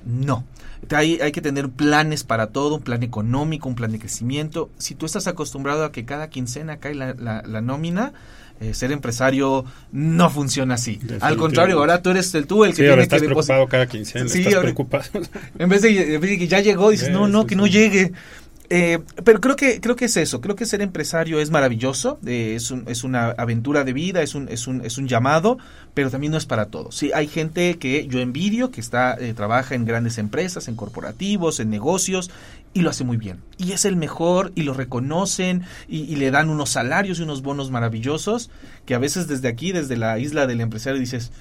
[0.05, 0.45] no.
[0.91, 4.71] Hay, hay que tener planes para todo, un plan económico, un plan de crecimiento.
[4.79, 8.13] Si tú estás acostumbrado a que cada quincena cae la, la, nómina,
[8.61, 10.99] eh, ser empresario no funciona así.
[11.21, 14.41] Al contrario, ahora tú eres el tú el que tiene estás preocupado cada quincena, sí,
[14.41, 15.05] estás preocupado.
[15.59, 18.13] En vez de, que ya llegó, dices, no, no, que no llegue.
[18.73, 20.41] Eh, pero creo que creo que es eso.
[20.41, 22.21] Creo que ser empresario es maravilloso.
[22.25, 25.59] Eh, es, un, es una aventura de vida, es un, es un, es un llamado,
[25.93, 26.95] pero también no es para todos.
[26.95, 31.59] Sí, hay gente que yo envidio que está eh, trabaja en grandes empresas, en corporativos,
[31.59, 32.31] en negocios
[32.73, 33.39] y lo hace muy bien.
[33.59, 37.43] Y es el mejor y lo reconocen y, y, le dan unos salarios y unos
[37.43, 38.51] bonos maravillosos
[38.87, 41.33] que a veces desde aquí, desde la isla del empresario, dices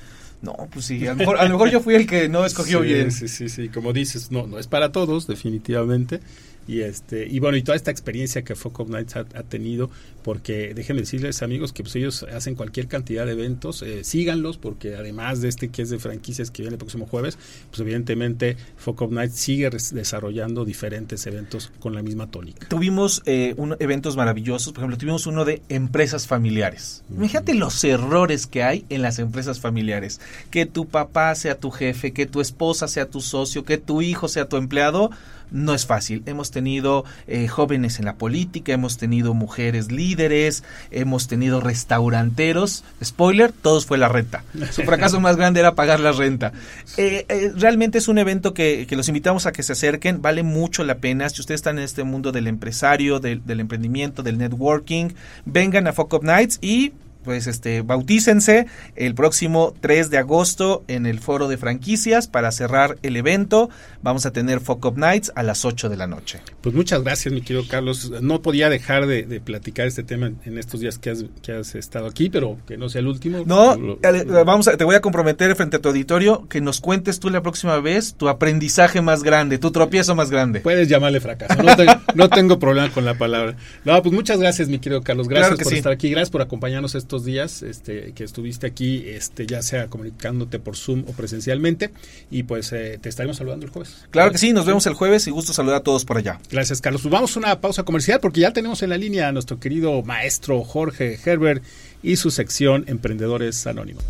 [0.41, 3.11] no, pues sí, a lo, mejor, yo fui el que no escogió bien.
[3.11, 6.21] Sí, sí, sí, como dices, no, no es para todos, definitivamente,
[6.67, 9.89] y este y bueno y toda esta experiencia que Focus Nights ha, tenido
[10.23, 14.95] porque déjenme decirles amigos que pues ellos hacen cualquier cantidad de eventos eh, síganlos porque
[14.95, 17.37] además de este que es de franquicias que viene el próximo jueves
[17.69, 22.67] pues evidentemente Focus Nights sigue desarrollando diferentes eventos con la misma tónica.
[22.67, 24.73] Tuvimos eh, eventos maravillosos.
[24.73, 27.03] Por ejemplo tuvimos uno de empresas familiares.
[27.09, 30.19] Imagínate los errores que hay en las empresas familiares.
[30.51, 34.27] Que tu papá sea tu jefe que tu esposa sea tu socio que tu hijo
[34.27, 35.11] sea tu empleado
[35.51, 36.23] no es fácil.
[36.25, 42.83] Hemos tenido eh, jóvenes en la política, hemos tenido mujeres líderes, hemos tenido restauranteros.
[43.03, 44.43] Spoiler, todos fue la renta.
[44.71, 46.53] Su fracaso más grande era pagar la renta.
[46.97, 50.83] Eh, eh, realmente es un evento que, los invitamos a que se acerquen, vale mucho
[50.83, 51.29] la pena.
[51.29, 55.09] Si ustedes están en este mundo del empresario, del, del emprendimiento, del networking,
[55.45, 56.93] vengan a Focus Nights y
[57.23, 62.97] pues este bautícense el próximo 3 de agosto en el foro de franquicias para cerrar
[63.03, 63.69] el evento.
[64.01, 66.39] Vamos a tener Fuck Nights a las 8 de la noche.
[66.61, 68.11] Pues muchas gracias, mi querido Carlos.
[68.21, 72.07] No podía dejar de, platicar este tema en estos días que has, que has, estado
[72.07, 73.43] aquí, pero que no sea el último.
[73.45, 73.77] No,
[74.45, 77.41] vamos a, te voy a comprometer frente a tu auditorio que nos cuentes tú la
[77.41, 80.61] próxima vez tu aprendizaje más grande, tu tropiezo más grande.
[80.61, 81.61] Puedes llamarle fracaso,
[82.15, 83.55] no, tengo, problema con la palabra.
[83.85, 85.27] No, pues muchas gracias, mi querido Carlos.
[85.27, 89.63] Gracias por estar aquí, gracias por acompañarnos estos días este, que estuviste aquí, este, ya
[89.63, 91.89] sea comunicándote por Zoom o presencialmente,
[92.29, 94.05] y pues eh, te estaremos saludando el jueves.
[94.11, 96.39] Claro que sí, nos vemos el jueves y gusto saludar a todos por allá.
[96.51, 97.01] Gracias, Carlos.
[97.01, 100.03] Pues vamos a una pausa comercial porque ya tenemos en la línea a nuestro querido
[100.03, 101.63] maestro Jorge Herbert
[102.03, 104.03] y su sección Emprendedores Anónimos.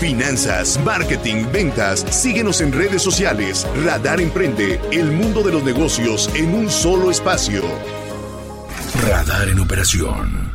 [0.00, 2.00] Finanzas, marketing, ventas.
[2.10, 3.64] Síguenos en redes sociales.
[3.84, 7.62] Radar Emprende, el mundo de los negocios en un solo espacio.
[9.02, 10.52] Radar en operación.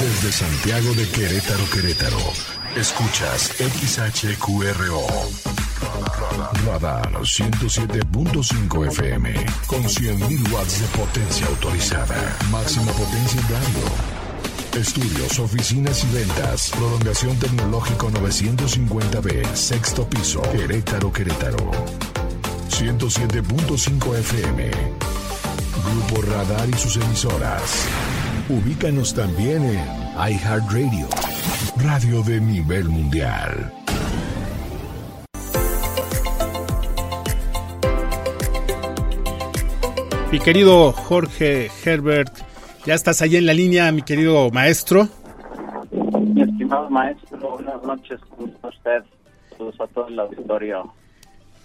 [0.00, 2.18] Desde Santiago de Querétaro, Querétaro.
[2.76, 5.04] Escuchas XHQRO.
[6.64, 9.34] Radar 107.5 FM
[9.66, 12.36] con 100.000 watts de potencia autorizada.
[12.52, 14.80] Máxima potencia en radio.
[14.80, 16.70] Estudios, oficinas y ventas.
[16.70, 20.40] Prolongación tecnológico 950B, sexto piso.
[20.52, 21.72] Querétaro, Querétaro.
[22.68, 24.91] 107.5 FM.
[25.84, 27.88] Grupo Radar y sus emisoras.
[28.48, 29.84] Ubícanos también en
[30.16, 31.08] iHeartRadio,
[31.76, 33.72] radio de nivel mundial.
[40.30, 42.32] Mi querido Jorge Herbert,
[42.86, 45.08] ya estás ahí en la línea, mi querido maestro.
[45.90, 49.02] Mi estimado maestro, buenas noches, ¿cómo usted?
[49.50, 50.92] Saludos a todo el auditorio.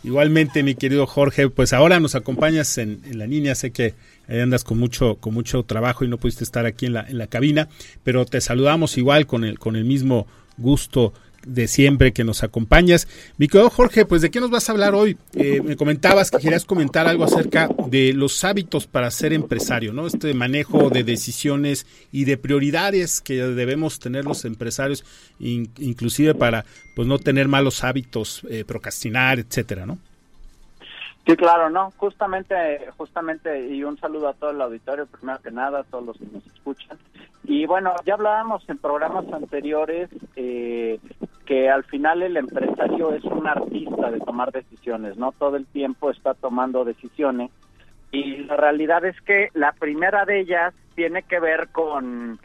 [0.08, 3.94] Igualmente, mi querido Jorge, pues ahora nos acompañas en, en la línea, sé que
[4.30, 7.28] andas con mucho, con mucho trabajo y no pudiste estar aquí en la, en la
[7.28, 7.68] cabina,
[8.06, 10.26] pero te saludamos igual con el, con el mismo
[10.58, 11.12] gusto
[11.46, 13.08] de siempre que nos acompañas.
[13.38, 15.18] Mi querido Jorge, pues de qué nos vas a hablar hoy?
[15.34, 20.08] Eh, me comentabas que querías comentar algo acerca de los hábitos para ser empresario, ¿no?
[20.08, 25.06] Este manejo de decisiones y de prioridades que debemos tener los empresarios,
[25.40, 26.66] inclusive para
[26.96, 29.98] pues no tener malos hábitos, eh, procrastinar, etcétera, ¿no?
[31.28, 32.56] Sí, claro, no, justamente,
[32.96, 36.26] justamente, y un saludo a todo el auditorio, primero que nada, a todos los que
[36.32, 36.98] nos escuchan.
[37.44, 41.00] Y bueno, ya hablábamos en programas anteriores eh,
[41.48, 45.32] que al final el empresario es un artista de tomar decisiones, ¿no?
[45.32, 47.50] Todo el tiempo está tomando decisiones.
[48.12, 52.40] Y la realidad es que la primera de ellas tiene que ver con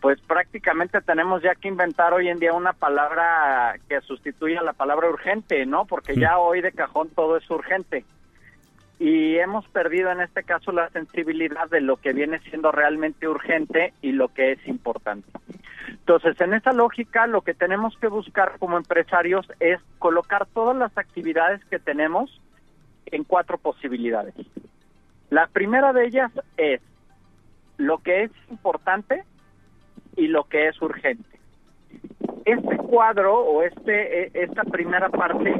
[0.00, 5.08] pues prácticamente tenemos ya que inventar hoy en día una palabra que sustituya la palabra
[5.08, 5.86] urgente, ¿no?
[5.86, 8.04] Porque ya hoy de cajón todo es urgente.
[9.00, 13.92] Y hemos perdido en este caso la sensibilidad de lo que viene siendo realmente urgente
[14.00, 15.28] y lo que es importante.
[16.02, 20.96] Entonces, en esa lógica, lo que tenemos que buscar como empresarios es colocar todas las
[20.98, 22.40] actividades que tenemos
[23.06, 24.34] en cuatro posibilidades.
[25.30, 26.80] La primera de ellas es
[27.78, 29.24] lo que es importante,
[30.16, 31.38] y lo que es urgente.
[32.44, 35.54] Este cuadro o este e, esta primera parte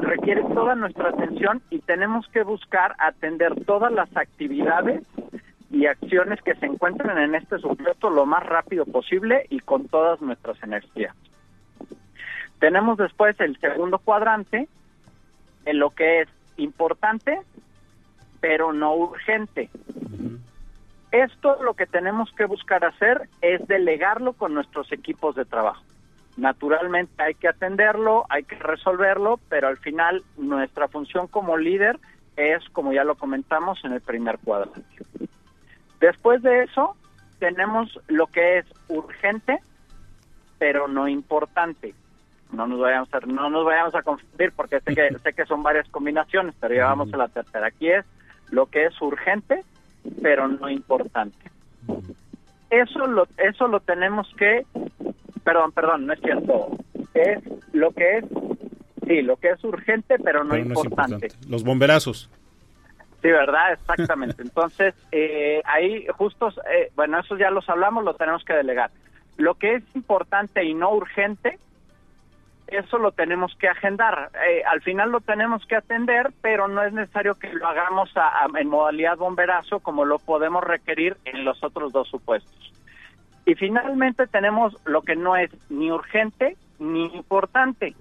[0.00, 5.02] requiere toda nuestra atención y tenemos que buscar atender todas las actividades
[5.74, 10.20] y acciones que se encuentran en este sujeto lo más rápido posible y con todas
[10.20, 11.14] nuestras energías.
[12.60, 14.68] Tenemos después el segundo cuadrante
[15.66, 17.40] en lo que es importante
[18.44, 19.70] pero no urgente.
[21.10, 25.82] Esto lo que tenemos que buscar hacer es delegarlo con nuestros equipos de trabajo.
[26.36, 31.98] Naturalmente hay que atenderlo, hay que resolverlo, pero al final nuestra función como líder
[32.36, 34.82] es, como ya lo comentamos, en el primer cuadrante.
[36.04, 36.94] Después de eso,
[37.38, 39.58] tenemos lo que es urgente,
[40.58, 41.94] pero no importante.
[42.52, 45.62] no nos vayamos a, no nos vayamos a confundir porque sé que, sé que son
[45.62, 47.68] varias combinaciones, pero ya vamos a la tercera.
[47.68, 48.04] Aquí es
[48.50, 49.64] lo que es urgente,
[50.20, 51.50] pero no importante.
[52.68, 54.66] Eso lo, eso lo tenemos que,
[55.42, 56.76] perdón, perdón, no es cierto,
[57.14, 57.38] es
[57.72, 58.24] lo que es,
[59.06, 61.28] sí, lo que es urgente, pero no, importante.
[61.48, 62.28] Los bomberazos.
[63.24, 63.72] Sí, ¿verdad?
[63.72, 64.42] Exactamente.
[64.42, 68.90] Entonces, eh, ahí justo, eh, bueno, eso ya los hablamos, lo tenemos que delegar.
[69.38, 71.58] Lo que es importante y no urgente,
[72.66, 74.30] eso lo tenemos que agendar.
[74.46, 78.12] Eh, al final lo tenemos que atender, pero no es necesario que lo hagamos
[78.58, 82.74] en modalidad bomberazo como lo podemos requerir en los otros dos supuestos.
[83.46, 87.94] Y finalmente tenemos lo que no es ni urgente ni importante.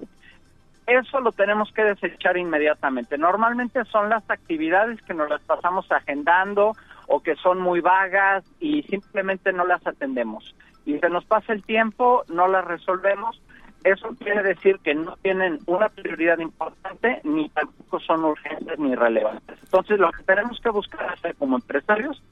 [0.87, 3.17] Eso lo tenemos que desechar inmediatamente.
[3.17, 6.75] Normalmente son las actividades que nos las pasamos agendando
[7.07, 10.55] o que son muy vagas y simplemente no las atendemos.
[10.85, 13.41] Y se nos pasa el tiempo, no las resolvemos
[13.83, 19.59] eso quiere decir que no tienen una prioridad importante ni tampoco son urgentes ni relevantes.
[19.61, 22.23] Entonces, lo que tenemos que buscar hacer como empresarios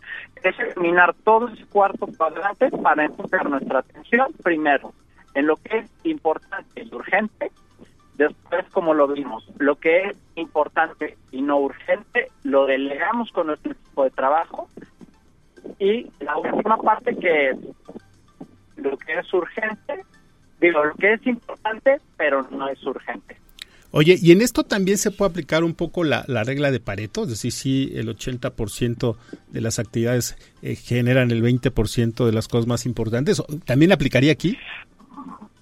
[0.43, 4.93] es eliminar todo ese cuarto cuadrante para enfocar nuestra atención primero
[5.33, 7.51] en lo que es importante y urgente,
[8.27, 13.71] después como lo vimos, lo que es importante y no urgente lo delegamos con nuestro
[13.71, 14.67] equipo de trabajo
[15.79, 17.57] y la última parte que es
[18.77, 20.03] lo que es urgente
[20.61, 23.35] Digo, lo que es importante, pero no es urgente.
[23.89, 27.23] Oye, ¿y en esto también se puede aplicar un poco la, regla de Pareto?
[27.23, 29.17] Es decir, si el 80%
[29.49, 34.57] de las actividades eh, generan el 20% de las cosas más importantes, ¿también aplicaría aquí?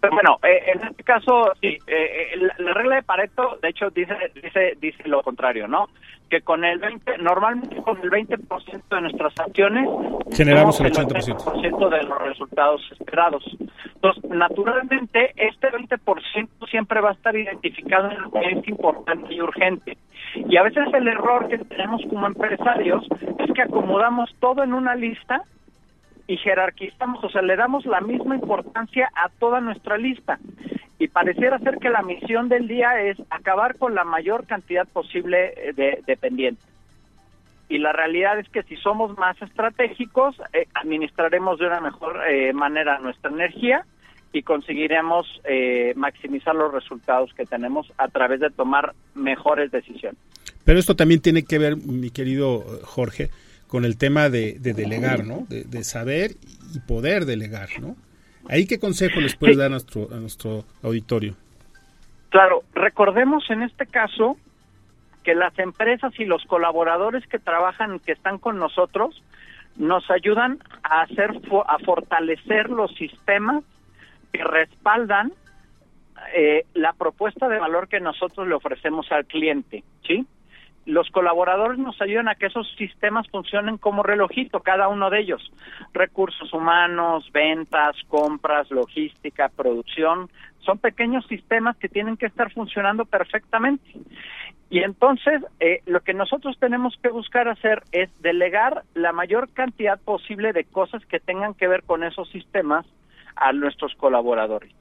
[0.02, 4.78] Bueno, eh, en este caso, sí, eh, la, regla de Pareto, de hecho, dice, dice,
[4.80, 5.90] dice lo contrario, ¿no?
[6.30, 9.90] que con el 20, normalmente con el 20% de nuestras acciones
[10.32, 11.90] generamos el 80%.
[11.90, 13.44] de los resultados esperados.
[13.96, 19.42] Entonces, naturalmente, este 20% siempre va a estar identificado en lo que es importante y
[19.42, 19.98] urgente.
[20.36, 23.06] Y a veces el error que tenemos como empresarios
[23.40, 25.44] es que acomodamos todo en una lista
[26.30, 30.38] y jerarquizamos, o sea, le damos la misma importancia a toda nuestra lista
[31.00, 35.56] y pareciera ser que la misión del día es acabar con la mayor cantidad posible
[35.58, 36.64] eh, de, dependientes.
[37.68, 42.54] Y la realidad es que si somos más estratégicos, eh, administraremos de una mejor eh,
[42.54, 43.84] manera nuestra energía
[44.32, 45.26] y conseguiremos
[45.96, 50.20] maximizar los resultados que tenemos a través de tomar mejores decisiones.
[50.64, 53.32] Pero esto también tiene que ver, mi querido Jorge,
[53.70, 55.46] con el tema de, delegar, ¿no?
[55.48, 56.32] De, de, saber
[56.74, 57.96] y poder delegar, ¿no?
[58.50, 61.36] ¿Ahí qué consejo les puedes dar a nuestro, a nuestro auditorio?
[62.30, 64.38] Claro, recordemos en este caso
[65.24, 69.24] que las empresas y los colaboradores que trabajan, que están con nosotros,
[69.76, 71.32] nos ayudan a hacer,
[71.68, 73.64] a fortalecer los sistemas
[74.34, 75.32] que respaldan
[76.36, 80.26] eh, la propuesta de valor que nosotros le ofrecemos al cliente, ¿sí?
[80.86, 85.52] Los colaboradores nos ayudan a que esos sistemas funcionen como relojito, cada uno de ellos.
[85.94, 93.92] Recursos humanos, ventas, compras, logística, producción, son pequeños sistemas que tienen que estar funcionando perfectamente.
[94.70, 100.00] Y entonces, eh, lo que nosotros tenemos que buscar hacer es delegar la mayor cantidad
[100.00, 102.86] posible de cosas que tengan que ver con esos sistemas
[103.36, 104.72] a nuestros colaboradores.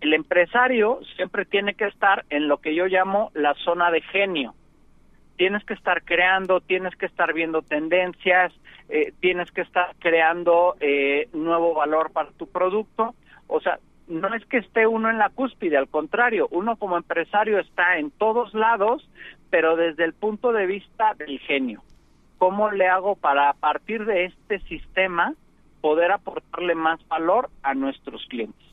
[0.00, 4.54] El empresario siempre tiene que estar en lo que yo llamo la zona de genio
[5.42, 8.52] tienes que estar creando, tienes que estar viendo tendencias,
[8.88, 13.16] eh, tienes que estar creando eh, nuevo valor para tu producto.
[13.48, 17.58] O sea, no es que esté uno en la cúspide, al contrario, uno como empresario
[17.58, 19.10] está en todos lados,
[19.50, 21.82] pero desde el punto de vista del genio.
[22.38, 25.34] ¿Cómo le hago para a partir de este sistema
[25.80, 28.64] poder aportarle más valor a nuestros clientes?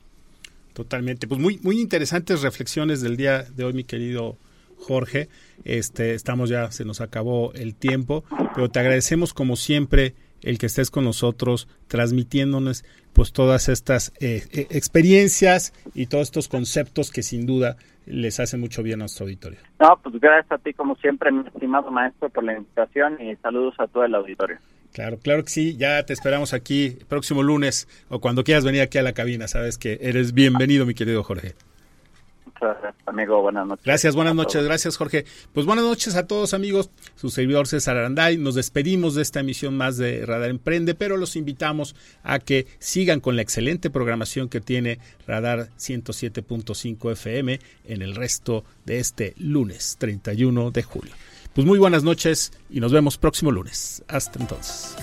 [0.72, 1.26] Totalmente.
[1.26, 4.36] Pues muy, muy interesantes reflexiones del día de hoy, mi querido
[4.80, 5.28] Jorge.
[5.64, 8.24] Este, estamos ya, se nos acabó el tiempo,
[8.54, 14.42] pero te agradecemos como siempre el que estés con nosotros transmitiéndonos pues todas estas eh,
[14.52, 17.76] eh, experiencias y todos estos conceptos que sin duda
[18.06, 19.58] les hacen mucho bien a nuestro auditorio.
[19.78, 23.74] No, pues gracias a ti como siempre, mi estimado maestro, por la invitación y saludos
[23.78, 24.58] a todo el auditorio.
[24.92, 28.98] Claro, claro que sí, ya te esperamos aquí próximo lunes o cuando quieras venir aquí
[28.98, 31.54] a la cabina, sabes que eres bienvenido, mi querido Jorge
[33.06, 33.42] amigo.
[33.42, 33.84] Buenas noches.
[33.84, 34.64] Gracias, buenas noches.
[34.64, 35.24] Gracias, Jorge.
[35.52, 36.90] Pues buenas noches a todos, amigos.
[37.16, 38.36] Su servidor César Aranday.
[38.38, 43.20] Nos despedimos de esta emisión más de Radar Emprende, pero los invitamos a que sigan
[43.20, 49.96] con la excelente programación que tiene Radar 107.5 FM en el resto de este lunes
[49.98, 51.12] 31 de julio.
[51.54, 54.04] Pues muy buenas noches y nos vemos próximo lunes.
[54.08, 54.96] Hasta entonces.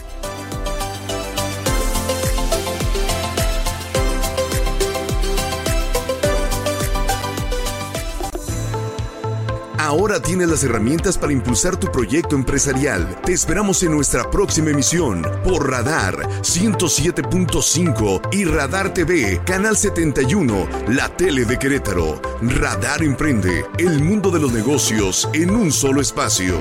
[9.88, 13.22] Ahora tienes las herramientas para impulsar tu proyecto empresarial.
[13.24, 21.08] Te esperamos en nuestra próxima emisión por Radar 107.5 y Radar TV, Canal 71, la
[21.16, 22.22] tele de Querétaro.
[22.42, 26.60] Radar Emprende, el mundo de los negocios en un solo espacio.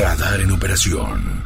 [0.00, 1.39] Radar en operación.